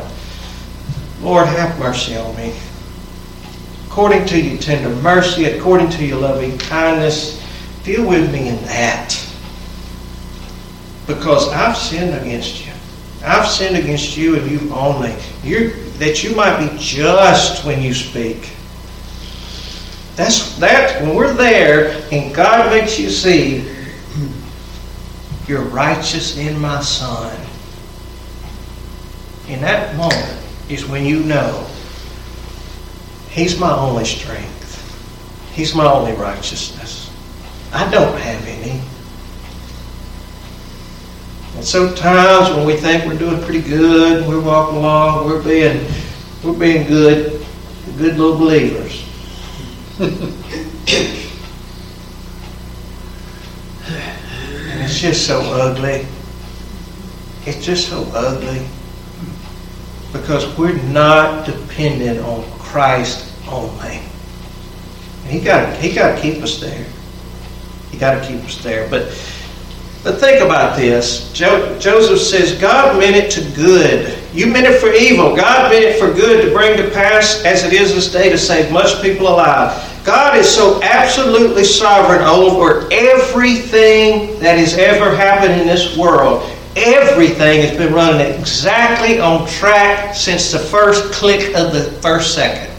[1.22, 2.56] Lord, have mercy on me.
[3.88, 7.44] According to your tender mercy, according to your loving kindness,
[7.84, 9.10] deal with me in that.
[11.08, 12.72] Because I've sinned against you.
[13.26, 15.14] I've sinned against you and you only.
[15.44, 18.52] You're, that you might be just when you speak.
[20.16, 23.70] That's that when we're there and God makes you see
[25.48, 27.38] you're righteous in my son.
[29.50, 31.68] In that moment is when you know
[33.30, 35.54] He's my only strength.
[35.54, 37.12] He's my only righteousness.
[37.72, 38.82] I don't have any.
[41.56, 45.86] And sometimes when we think we're doing pretty good, we're walking along, we're being,
[46.44, 47.46] we're being good,
[47.98, 49.06] good little believers.
[50.00, 50.12] and
[54.82, 56.08] it's just so ugly.
[57.46, 58.66] It's just so ugly
[60.12, 64.00] because we're not dependent on Christ only.
[65.24, 66.86] And he got he got to keep us there.
[67.92, 68.90] He got to keep us there.
[68.90, 69.12] But
[70.04, 71.32] but think about this.
[71.34, 74.18] Jo- Joseph says, God meant it to good.
[74.34, 75.36] You meant it for evil.
[75.36, 78.38] God meant it for good to bring to pass as it is this day to
[78.38, 79.86] save much people alive.
[80.06, 86.50] God is so absolutely sovereign over everything that has ever happened in this world.
[86.86, 92.74] Everything has been running exactly on track since the first click of the first second.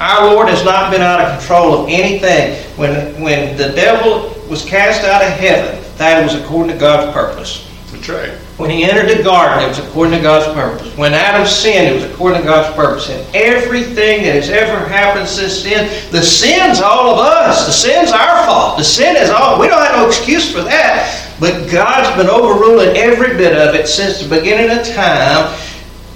[0.00, 2.62] Our Lord has not been out of control of anything.
[2.76, 7.70] When, when the devil was cast out of heaven, that was according to God's purpose.
[7.92, 8.32] That's right.
[8.58, 10.96] When he entered the garden, it was according to God's purpose.
[10.96, 13.08] When Adam sinned, it was according to God's purpose.
[13.08, 17.66] And everything that has ever happened since then, the sin's all of us.
[17.66, 18.78] The sin's our fault.
[18.78, 19.60] The sin is all.
[19.60, 21.23] We don't have no excuse for that.
[21.40, 25.58] But God's been overruling every bit of it since the beginning of time.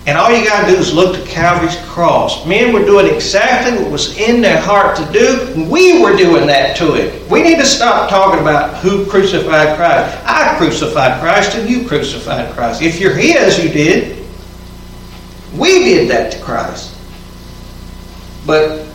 [0.06, 2.46] And all you got to do is look to Calvary's cross.
[2.46, 5.66] Men were doing exactly what was in their heart to do.
[5.70, 7.28] We were doing that to him.
[7.28, 10.16] We need to stop talking about who crucified Christ.
[10.24, 12.80] I crucified Christ and you crucified Christ.
[12.80, 14.26] If you're his, you did.
[15.54, 16.94] We did that to Christ.
[18.46, 18.86] But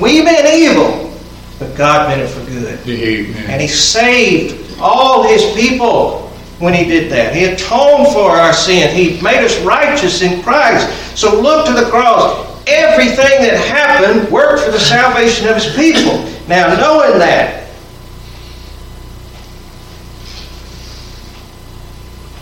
[0.00, 1.12] we meant evil,
[1.58, 2.78] but God meant it for good.
[2.88, 3.50] Amen.
[3.50, 7.34] And he saved all his people when he did that.
[7.34, 8.94] He atoned for our sin.
[8.94, 11.18] He made us righteous in Christ.
[11.18, 12.46] So look to the cross.
[12.66, 16.18] Everything that happened worked for the salvation of his people.
[16.46, 17.68] Now, knowing that,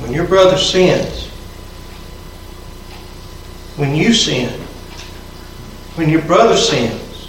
[0.01, 1.29] when your brother sins,
[3.77, 4.51] when you sin,
[5.95, 7.27] when your brother sins,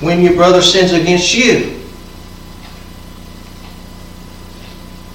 [0.00, 1.79] when your brother sins against you,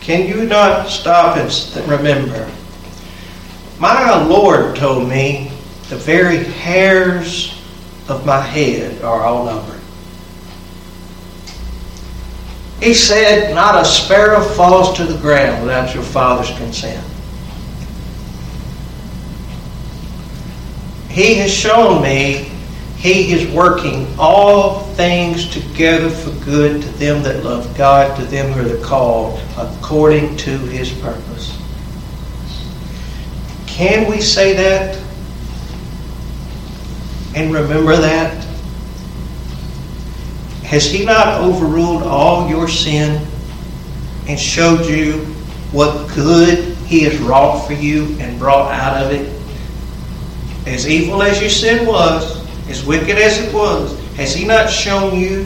[0.05, 1.51] Can you not stop and
[1.89, 2.47] remember?
[3.79, 5.49] My Lord told me
[5.89, 7.59] the very hairs
[8.07, 9.81] of my head are all numbered.
[12.79, 17.03] He said, Not a sparrow falls to the ground without your Father's consent.
[21.09, 22.54] He has shown me
[22.97, 28.51] he is working all things together for good to them that love God, to them
[28.51, 31.61] who are called according to his purpose.
[33.67, 35.01] Can we say that?
[37.35, 38.43] And remember that?
[40.63, 43.27] Has he not overruled all your sin
[44.27, 45.25] and showed you
[45.71, 49.31] what good he has wrought for you and brought out of it?
[50.65, 55.17] As evil as your sin was, as wicked as it was, has He not shown
[55.17, 55.45] you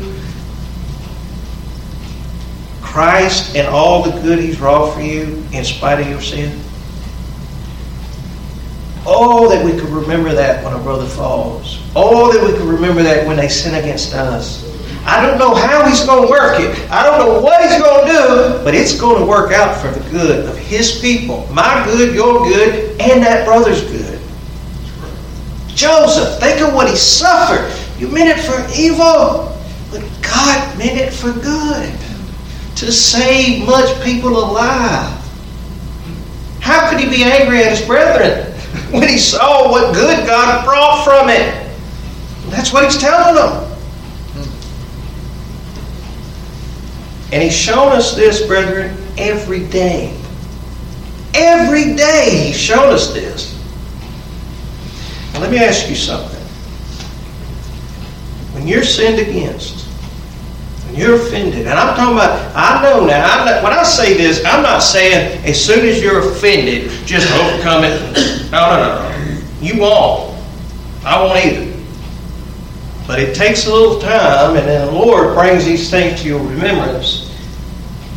[2.82, 6.60] Christ and all the good He's wrought for you in spite of your sin?
[9.06, 11.84] Oh, that we could remember that when a brother falls.
[11.96, 14.70] Oh, that we could remember that when they sin against us.
[15.06, 16.92] I don't know how he's going to work it.
[16.92, 19.90] I don't know what he's going to do, but it's going to work out for
[19.90, 21.48] the good of his people.
[21.52, 24.09] My good, your good, and that brother's good.
[25.80, 27.74] Joseph, think of what he suffered.
[27.98, 29.58] You meant it for evil,
[29.89, 31.98] but God meant it for good
[32.76, 35.18] to save much people alive.
[36.60, 38.52] How could he be angry at his brethren
[38.92, 41.72] when he saw what good God brought from it?
[42.50, 43.65] That's what he's telling them.
[47.32, 50.13] And he's shown us this, brethren, every day.
[51.34, 53.59] Every day he's shown us this.
[55.39, 56.38] Let me ask you something.
[58.54, 59.86] When you're sinned against,
[60.86, 64.17] when you're offended, and I'm talking about, I know now, I'm not, when I say
[64.17, 68.52] this, I'm not saying as soon as you're offended, just overcome it.
[68.52, 69.42] No, no, no.
[69.62, 70.35] You won't.
[71.06, 71.79] I won't either.
[73.08, 76.40] But it takes a little time, and then the Lord brings these things to your
[76.40, 77.33] remembrance,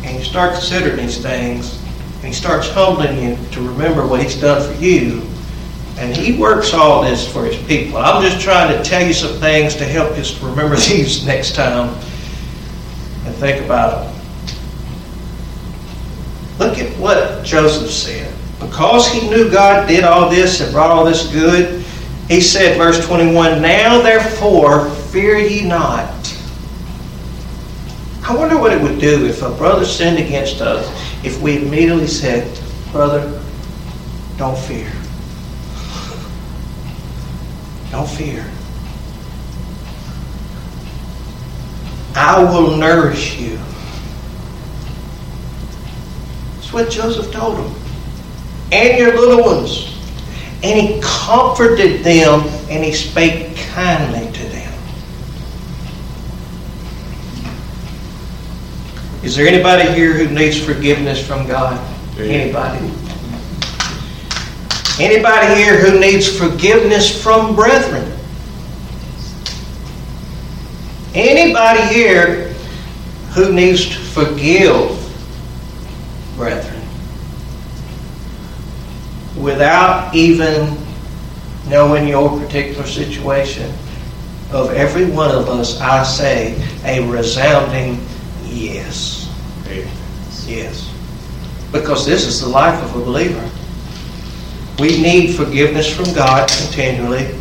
[0.03, 1.81] and you start considering these things,
[2.17, 5.32] and He starts humbling you to remember what He's done for you
[5.97, 7.97] and he works all this for his people.
[7.97, 11.89] I'm just trying to tell you some things to help us remember these next time
[13.25, 14.13] and think about them.
[16.59, 18.33] Look at what Joseph said.
[18.59, 21.83] Because he knew God did all this and brought all this good,
[22.29, 26.09] he said, verse 21, Now therefore fear ye not.
[28.25, 30.87] I wonder what it would do if a brother sinned against us
[31.25, 32.57] if we immediately said,
[32.91, 33.41] Brother,
[34.37, 34.91] don't fear.
[37.93, 38.43] Don't fear.
[42.15, 43.57] I will nourish you.
[46.55, 47.75] That's what Joseph told them.
[48.71, 49.95] And your little ones.
[50.63, 54.73] And he comforted them and he spake kindly to them.
[59.21, 61.79] Is there anybody here who needs forgiveness from God?
[62.17, 63.02] Anybody?
[64.99, 68.11] Anybody here who needs forgiveness from brethren?
[71.15, 72.49] Anybody here
[73.33, 74.99] who needs to forgive
[76.35, 76.79] brethren
[79.35, 80.77] without even
[81.67, 83.73] knowing your particular situation?
[84.51, 88.05] Of every one of us, I say a resounding
[88.43, 89.27] yes.
[90.45, 90.93] Yes.
[91.71, 93.49] Because this is the life of a believer.
[94.79, 97.35] We need forgiveness from God continually.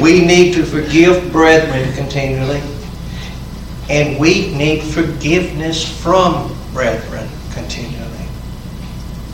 [0.00, 2.62] We need to forgive brethren continually.
[3.88, 8.06] And we need forgiveness from brethren continually.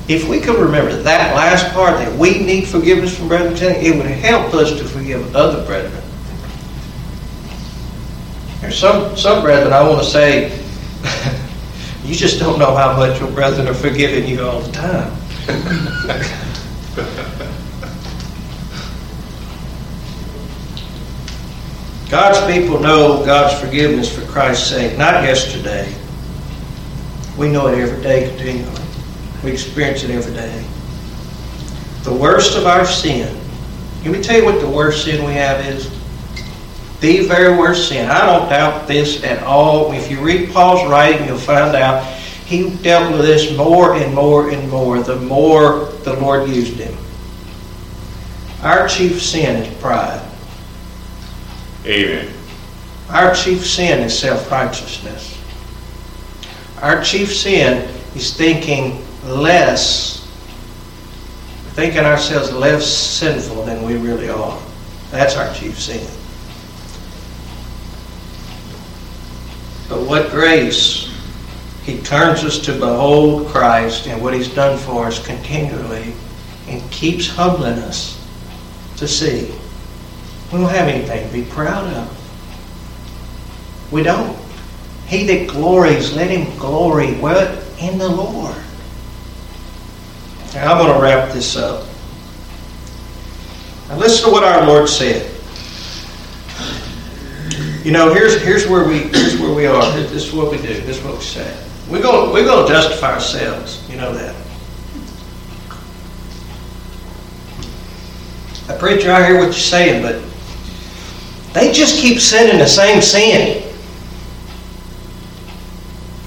[0.08, 4.06] If we could remember that last part, that we need forgiveness from brethren, continually—it would
[4.06, 6.02] help us to forgive other brethren.
[8.60, 10.58] There's some, some brethren I want to say,
[12.04, 16.42] you just don't know how much your brethren are forgiving you all the time.
[22.08, 25.94] God's people know God's forgiveness for Christ's sake, not yesterday.
[27.36, 28.80] We know it every day continually.
[29.44, 30.66] We experience it every day.
[32.04, 33.38] The worst of our sin.
[34.02, 35.90] Let me tell you what the worst sin we have is.
[37.00, 38.08] The very worst sin.
[38.08, 39.92] I don't doubt this at all.
[39.92, 42.15] If you read Paul's writing, you'll find out
[42.46, 46.96] he dealt with this more and more and more the more the Lord used him.
[48.62, 50.22] Our chief sin is pride.
[51.84, 52.32] Amen.
[53.10, 55.32] Our chief sin is self righteousness.
[56.82, 60.24] Our chief sin is thinking less,
[61.74, 64.60] thinking ourselves less sinful than we really are.
[65.10, 66.06] That's our chief sin.
[69.88, 71.05] But what grace!
[71.86, 76.12] He turns us to behold Christ and what He's done for us continually
[76.68, 78.22] and keeps humbling us
[78.98, 79.54] to see
[80.52, 83.92] we don't have anything to be proud of.
[83.92, 84.36] We don't.
[85.06, 87.64] He that glories, let him glory what?
[87.80, 88.56] In the Lord.
[90.54, 91.86] Now I'm going to wrap this up.
[93.88, 95.32] Now listen to what our Lord said.
[97.84, 99.82] You know, here's here's where we here's where we are.
[99.96, 100.80] This is what we do.
[100.80, 101.56] This is what we say.
[101.88, 103.88] We're going we're going to justify ourselves.
[103.88, 104.34] You know that.
[108.68, 110.20] A preacher, I hear what you're saying, but
[111.52, 113.62] they just keep sinning the same sin.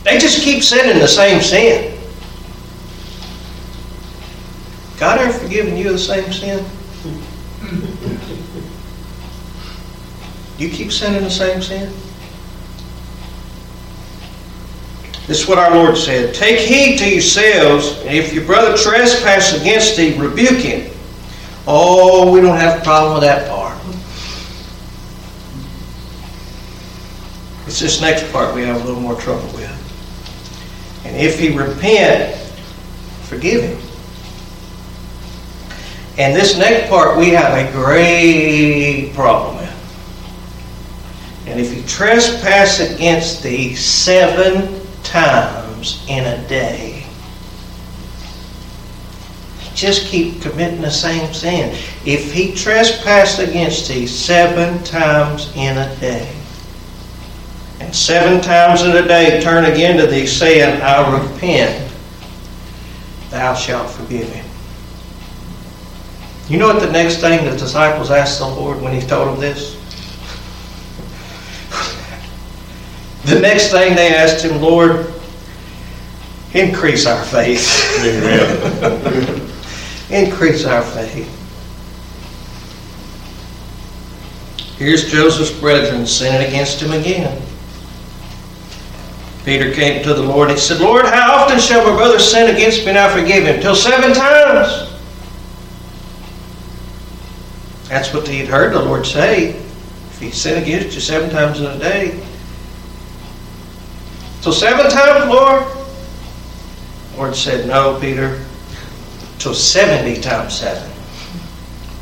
[0.05, 1.99] They just keep sinning the same sin.
[4.97, 6.66] God ever forgiven you the same sin?
[10.57, 11.93] You keep sinning the same sin?
[15.30, 16.34] This is what our Lord said.
[16.34, 20.92] Take heed to yourselves, and if your brother trespass against thee, rebuke him.
[21.68, 23.78] Oh, we don't have a problem with that part.
[27.68, 29.70] It's this next part we have a little more trouble with.
[31.06, 32.36] And if he repent,
[33.22, 33.78] forgive him.
[36.18, 41.46] And this next part we have a great problem with.
[41.46, 47.06] And if he trespass against thee seven times in a day,
[49.74, 51.74] just keep committing the same sin.
[52.06, 56.36] If he trespass against thee seven times in a day,
[57.80, 61.93] and seven times in a day turn again to thee, saying, I repent,
[63.30, 64.45] thou shalt forgive him.
[66.50, 69.39] You know what the next thing the disciples asked the Lord when he told them
[69.39, 69.79] this?
[73.26, 75.13] The next thing they asked him, Lord,
[76.53, 77.67] increase our faith.
[77.99, 79.49] Amen.
[80.09, 81.36] increase our faith.
[84.78, 87.41] Here's Joseph's brethren sinning against him again.
[89.43, 92.53] Peter came to the Lord and he said, Lord, how often shall my brother sin
[92.53, 93.61] against me and I forgive him?
[93.61, 94.89] Till seven times.
[97.89, 99.49] That's what he'd heard the Lord say.
[99.49, 102.24] If he sin against you seven times in a day.
[104.42, 105.64] So seven times, Lord?
[107.18, 108.46] Lord said, No, Peter,
[109.38, 110.90] till 70 times 7.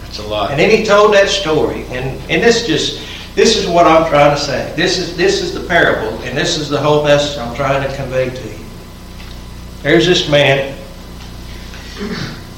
[0.01, 0.51] That's a lot.
[0.51, 1.83] And then he told that story.
[1.85, 3.07] And, and this just
[3.37, 4.73] this is what I'm trying to say.
[4.75, 7.95] This is this is the parable, and this is the whole message I'm trying to
[7.95, 8.65] convey to you.
[9.83, 10.75] There's this man.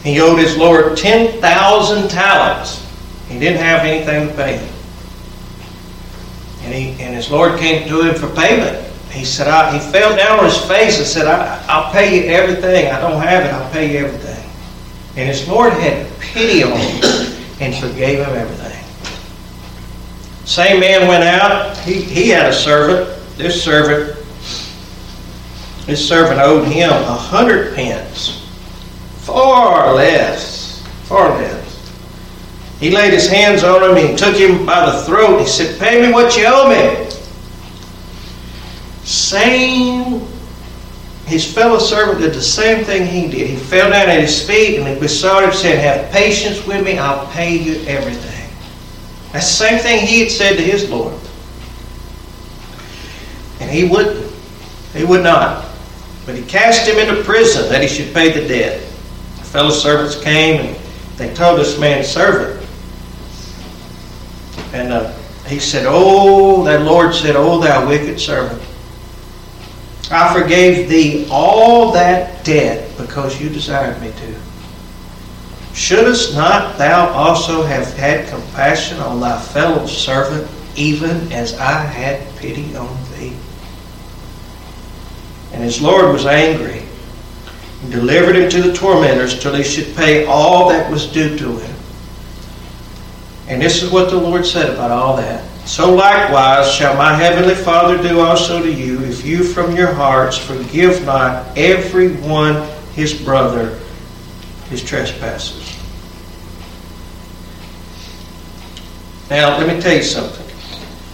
[0.04, 2.88] He owed his Lord 10,000 talents.
[3.28, 4.74] He didn't have anything to pay him.
[6.62, 8.89] And, he, and his Lord came to him for payment.
[9.12, 12.32] He said, I, he fell down on his face and said, I, I'll pay you
[12.32, 12.92] everything.
[12.92, 13.54] I don't have it.
[13.54, 14.50] I'll pay you everything.
[15.18, 18.70] And his Lord had pity on him and forgave him everything.
[20.46, 21.78] Same man went out.
[21.80, 23.20] He, he had a servant.
[23.38, 24.18] This servant,
[25.86, 28.48] this servant owed him a hundred pence.
[29.18, 30.86] Far less.
[31.04, 31.60] Far less.
[32.80, 35.40] He laid his hands on him and he took him by the throat.
[35.40, 37.09] He said, Pay me what you owe me.
[39.10, 40.22] Same,
[41.26, 43.50] his fellow servant did the same thing he did.
[43.50, 47.00] He fell down at his feet and he besought him, said, Have patience with me,
[47.00, 48.48] I'll pay you everything.
[49.34, 51.20] That's the same thing he had said to his Lord.
[53.60, 54.32] And he wouldn't.
[54.94, 55.66] He would not.
[56.28, 58.80] But he cast him into prison that he should pay the debt.
[58.80, 60.76] The fellow servants came and
[61.18, 62.64] they told this man's servant.
[64.72, 65.12] And uh,
[65.48, 68.69] he said, Oh, that Lord said, Oh, thou wicked servant.
[70.12, 74.36] I forgave thee all that debt because you desired me to.
[75.74, 82.36] Shouldst not thou also have had compassion on thy fellow servant, even as I had
[82.38, 83.36] pity on thee?
[85.54, 86.84] And his Lord was angry
[87.82, 91.58] and delivered him to the tormentors till he should pay all that was due to
[91.58, 91.76] him.
[93.48, 95.49] And this is what the Lord said about all that.
[95.70, 100.36] So likewise shall my heavenly Father do also to you, if you from your hearts
[100.36, 103.78] forgive not every one his brother
[104.72, 105.78] his trespasses.
[109.30, 110.44] Now, let me tell you something.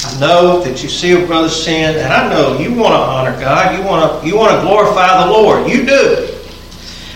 [0.05, 3.37] I know that you see a brother sin, and I know you want to honor
[3.37, 3.77] God.
[3.77, 5.69] You want to you want to glorify the Lord.
[5.69, 6.29] You do.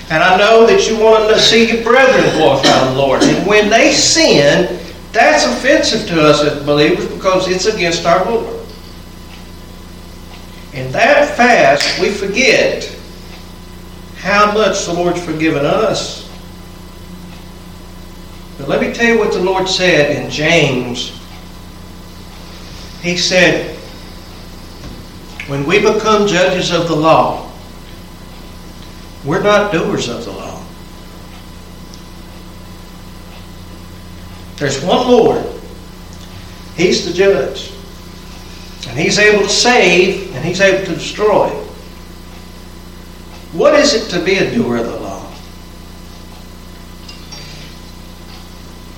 [0.09, 3.23] And I know that you want to see your brethren glorify the Lord.
[3.23, 4.77] And when they sin,
[5.19, 8.65] that's offensive to us as believers because it's against our Lord.
[10.73, 12.95] In that fast, we forget
[14.17, 16.29] how much the Lord's forgiven us.
[18.57, 21.11] But let me tell you what the Lord said in James.
[23.01, 23.75] He said,
[25.47, 27.51] when we become judges of the law,
[29.25, 30.58] we're not doers of the law.
[34.59, 35.45] There's one Lord.
[36.75, 37.71] He's the judge.
[38.89, 41.49] And He's able to save and He's able to destroy.
[43.53, 45.25] What is it to be a doer of the law?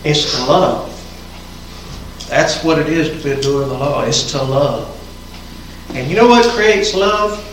[0.03, 0.88] It's to love.
[2.28, 4.03] That's what it is to be a doer of the law.
[4.03, 4.97] It's to love.
[5.93, 7.47] And you know what creates love?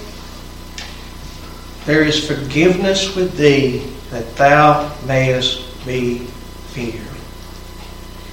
[1.84, 3.78] There is forgiveness with thee
[4.10, 6.18] that thou mayest be
[6.68, 7.07] feared.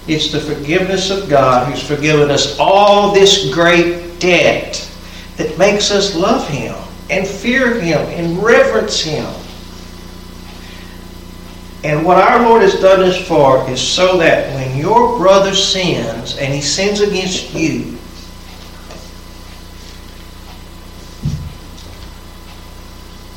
[0.08, 4.90] It's the forgiveness of God who's forgiven us all this great debt
[5.38, 6.76] that makes us love Him
[7.10, 9.26] and fear Him and reverence Him.
[11.86, 16.36] And what our Lord has done this for is so that when your brother sins
[16.36, 17.96] and he sins against you,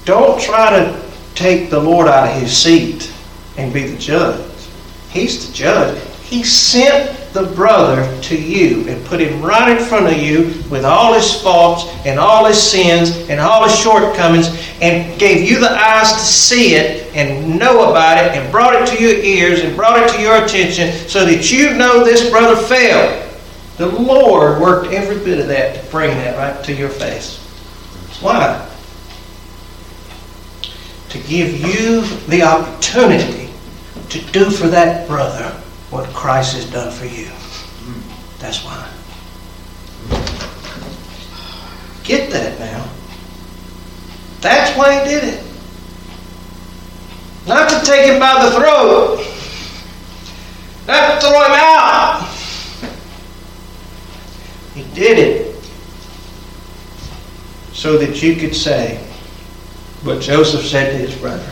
[0.06, 3.12] don't try to take the Lord out of his seat
[3.58, 4.50] and be the judge.
[5.10, 6.07] He's the judge.
[6.28, 10.84] He sent the brother to you and put him right in front of you with
[10.84, 14.48] all his faults and all his sins and all his shortcomings
[14.82, 18.86] and gave you the eyes to see it and know about it and brought it
[18.88, 22.60] to your ears and brought it to your attention so that you know this brother
[22.60, 23.24] failed.
[23.78, 27.38] The Lord worked every bit of that to bring that right to your face.
[28.20, 28.68] Why?
[31.08, 33.48] To give you the opportunity
[34.10, 35.58] to do for that brother
[35.90, 37.26] what Christ has done for you.
[37.26, 38.88] Mm, that's why.
[42.04, 42.88] Get that now.
[44.40, 45.44] That's why he did it.
[47.46, 49.24] Not to take him by the throat.
[50.86, 52.28] Not to throw him out.
[54.74, 55.48] He did it
[57.72, 58.96] so that you could say
[60.02, 61.50] what Joseph said to his brother.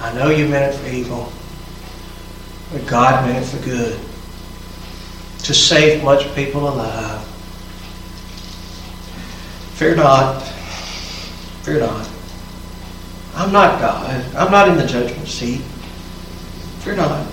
[0.00, 1.32] I know you meant it for evil,
[2.72, 3.98] but God meant it for good.
[5.44, 7.24] To save much people alive.
[9.74, 10.42] Fear not.
[11.62, 12.08] Fear not.
[13.34, 14.34] I'm not God.
[14.34, 15.62] I'm not in the judgment seat.
[16.80, 17.26] Fear not.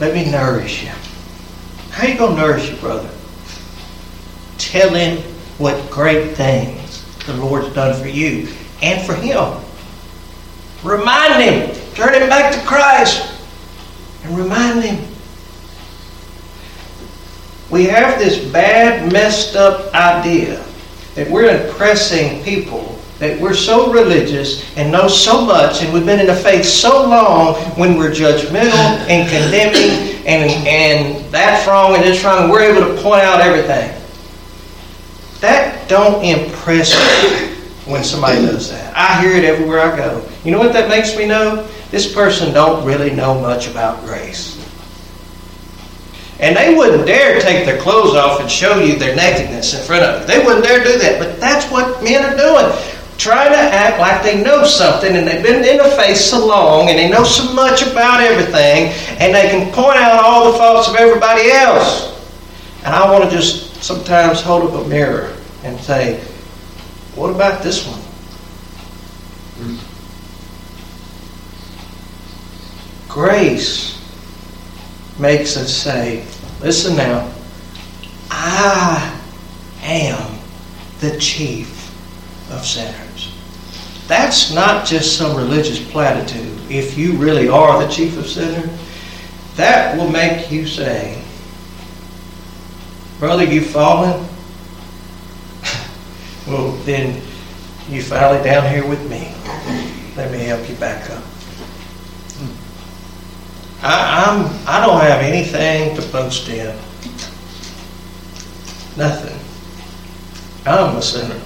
[0.00, 0.90] Let me nourish you.
[1.90, 3.10] How you to nourish your brother?
[4.58, 5.18] Tell him
[5.58, 8.48] what great things the Lord's done for you
[8.82, 9.62] and for him.
[10.82, 11.75] Remind him.
[11.96, 13.32] Turn him back to Christ.
[14.22, 15.02] And remind him.
[17.70, 20.62] We have this bad, messed up idea
[21.14, 26.20] that we're impressing people that we're so religious and know so much and we've been
[26.20, 28.74] in the faith so long when we're judgmental
[29.08, 33.40] and condemning and, and that's wrong and this wrong and we're able to point out
[33.40, 33.90] everything
[35.40, 37.54] that don't impress me
[37.90, 41.16] when somebody does that i hear it everywhere i go you know what that makes
[41.16, 44.56] me know this person don't really know much about grace
[46.38, 50.02] and they wouldn't dare take their clothes off and show you their nakedness in front
[50.04, 50.26] of you.
[50.26, 51.18] They wouldn't dare do that.
[51.18, 52.76] But that's what men are doing
[53.18, 56.90] trying to act like they know something and they've been in the faith so long
[56.90, 60.88] and they know so much about everything and they can point out all the faults
[60.88, 62.12] of everybody else.
[62.84, 65.34] And I want to just sometimes hold up a mirror
[65.64, 66.20] and say,
[67.14, 68.00] what about this one?
[73.16, 73.98] Grace
[75.18, 76.22] makes us say,
[76.60, 77.32] listen now,
[78.30, 79.18] I
[79.80, 80.38] am
[81.00, 81.70] the chief
[82.50, 83.34] of sinners.
[84.06, 86.60] That's not just some religious platitude.
[86.70, 88.68] If you really are the chief of sinners,
[89.54, 91.18] that will make you say,
[93.18, 94.28] Brother, you've fallen.
[96.46, 97.22] well, then
[97.88, 99.34] you finally down here with me.
[100.18, 101.24] Let me help you back up.
[103.88, 106.76] I, I'm, I don't have anything to boast in.
[108.96, 109.38] Nothing.
[110.66, 111.40] I'm a sinner.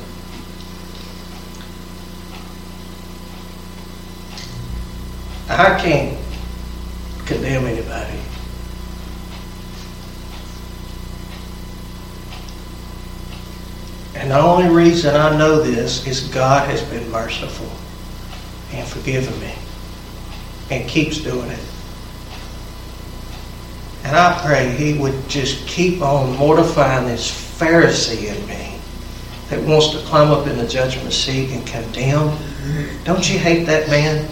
[5.51, 6.19] I can't
[7.27, 8.19] condemn anybody.
[14.15, 17.71] And the only reason I know this is God has been merciful
[18.73, 19.55] and forgiven me
[20.71, 21.70] and keeps doing it.
[24.11, 28.77] And I pray He would just keep on mortifying this Pharisee in me
[29.51, 32.37] that wants to climb up in the judgment seat and condemn.
[33.05, 34.29] Don't you hate that man?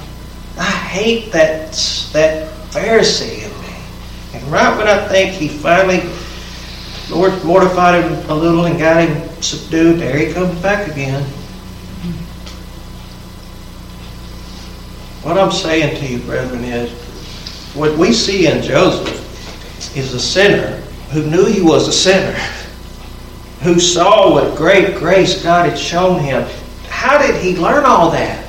[0.58, 1.70] I hate that,
[2.12, 3.76] that Pharisee in me.
[4.34, 6.02] And right when I think he finally,
[7.08, 11.22] Lord mortified him a little and got him subdued, there he comes back again.
[15.22, 16.90] What I'm saying to you, brethren, is
[17.76, 19.17] what we see in Joseph
[19.98, 20.80] is a sinner
[21.10, 22.38] who knew he was a sinner,
[23.62, 26.46] who saw what great grace God had shown him.
[26.88, 28.46] How did he learn all that?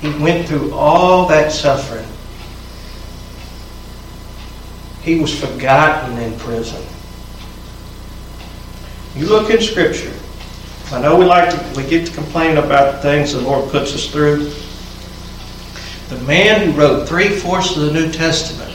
[0.00, 2.06] He went through all that suffering.
[5.02, 6.84] He was forgotten in prison.
[9.16, 10.12] You look in Scripture.
[10.92, 13.94] I know we like to, we get to complain about the things the Lord puts
[13.94, 14.52] us through.
[16.08, 18.74] The man who wrote three fourths of the New Testament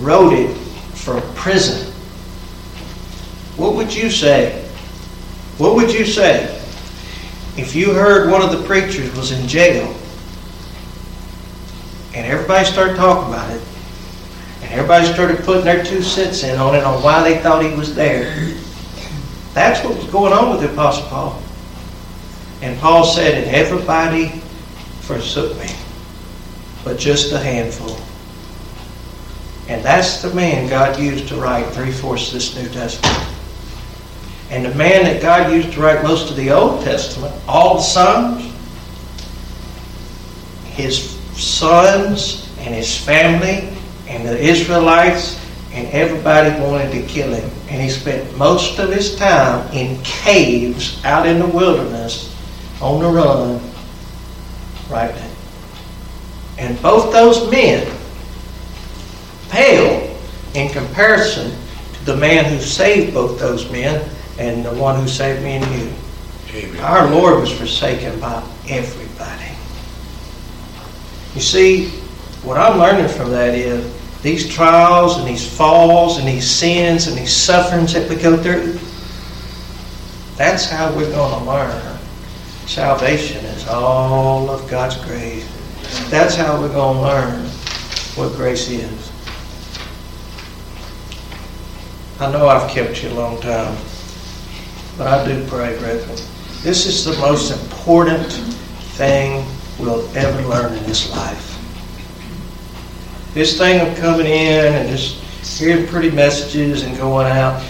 [0.00, 0.63] wrote it
[1.04, 1.92] from prison.
[3.56, 4.62] What would you say?
[5.58, 6.60] What would you say
[7.56, 9.94] if you heard one of the preachers was in jail
[12.14, 13.60] and everybody started talking about it.
[14.62, 17.74] And everybody started putting their two cents in on it on why they thought he
[17.74, 18.54] was there.
[19.52, 21.42] That's what was going on with the Apostle Paul.
[22.62, 24.28] And Paul said, and everybody
[25.00, 25.68] forsook me,
[26.84, 27.98] but just a handful.
[29.68, 33.34] And that's the man God used to write three-fourths of this New Testament.
[34.50, 37.82] And the man that God used to write most of the Old Testament, all the
[37.82, 38.52] Psalms,
[40.66, 43.76] his sons and his family
[44.08, 45.40] and the Israelites
[45.72, 47.50] and everybody wanted to kill him.
[47.68, 52.34] And he spent most of his time in caves out in the wilderness
[52.80, 53.60] on the run
[54.90, 55.14] right.
[56.58, 57.90] And both those men
[59.50, 60.16] pale
[60.54, 61.52] in comparison
[61.94, 65.80] to the man who saved both those men and the one who saved me and
[65.80, 65.92] you.
[66.54, 66.80] Amen.
[66.82, 69.50] Our Lord was forsaken by everybody.
[71.34, 71.88] You see,
[72.42, 73.92] what I'm learning from that is
[74.22, 78.78] these trials and these falls and these sins and these sufferings that we go through,
[80.36, 81.98] that's how we're going to learn.
[82.66, 85.46] Salvation is all of God's grace.
[86.08, 87.46] That's how we're going to learn
[88.16, 89.03] what grace is.
[92.24, 93.76] I know I've kept you a long time,
[94.96, 96.18] but I do pray, brethren,
[96.62, 98.32] This is the most important
[98.96, 99.46] thing
[99.78, 101.50] we'll ever learn in this life.
[103.34, 105.16] This thing of coming in and just
[105.60, 107.62] hearing pretty messages and going out.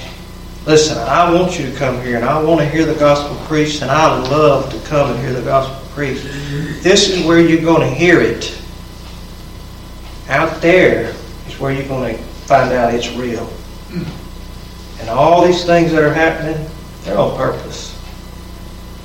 [0.66, 3.82] Listen, I want you to come here and I want to hear the gospel preached
[3.82, 6.22] and I love to come and hear the gospel preached.
[6.80, 8.56] This is where you're going to hear it.
[10.28, 11.12] Out there
[11.48, 13.52] is where you're going to find out it's real.
[15.04, 16.66] And all these things that are happening,
[17.02, 17.94] they're on purpose.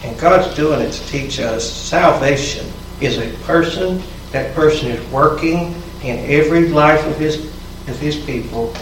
[0.01, 2.65] And God's doing it to teach us salvation
[3.01, 4.01] is a person.
[4.31, 7.47] That person is working in every life of his
[7.89, 8.73] of his people.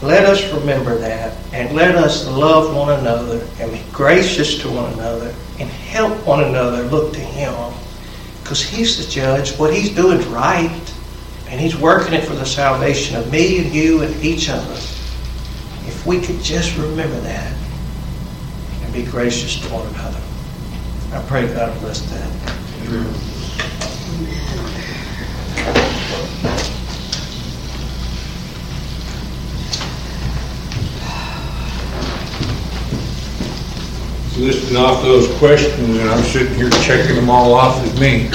[0.00, 4.92] Let us remember that and let us love one another and be gracious to one
[4.92, 7.74] another and help one another look to him.
[8.44, 9.58] Because he's the judge.
[9.58, 10.94] What he's doing is right.
[11.48, 14.80] And he's working it for the salvation of me and you and each other.
[16.00, 17.54] If we could just remember that
[18.82, 20.18] and be gracious to one another.
[21.12, 22.88] I pray God bless that.
[22.88, 23.14] Amen.
[34.38, 38.30] listing off those questions, and I'm sitting here checking them all off as me.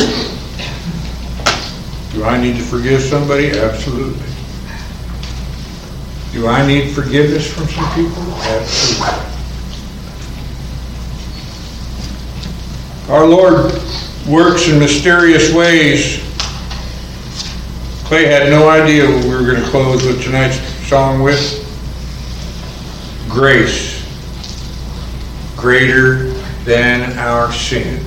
[2.14, 3.58] Do I need to forgive somebody?
[3.58, 4.25] Absolutely.
[6.36, 8.22] Do I need forgiveness from some people?
[8.42, 9.26] Absolutely.
[13.08, 13.72] Our Lord
[14.28, 16.20] works in mysterious ways.
[18.04, 20.58] Clay had no idea what we were going to close with tonight's
[20.90, 21.62] song with.
[23.30, 24.06] Grace
[25.56, 26.32] greater
[26.66, 28.04] than our sin.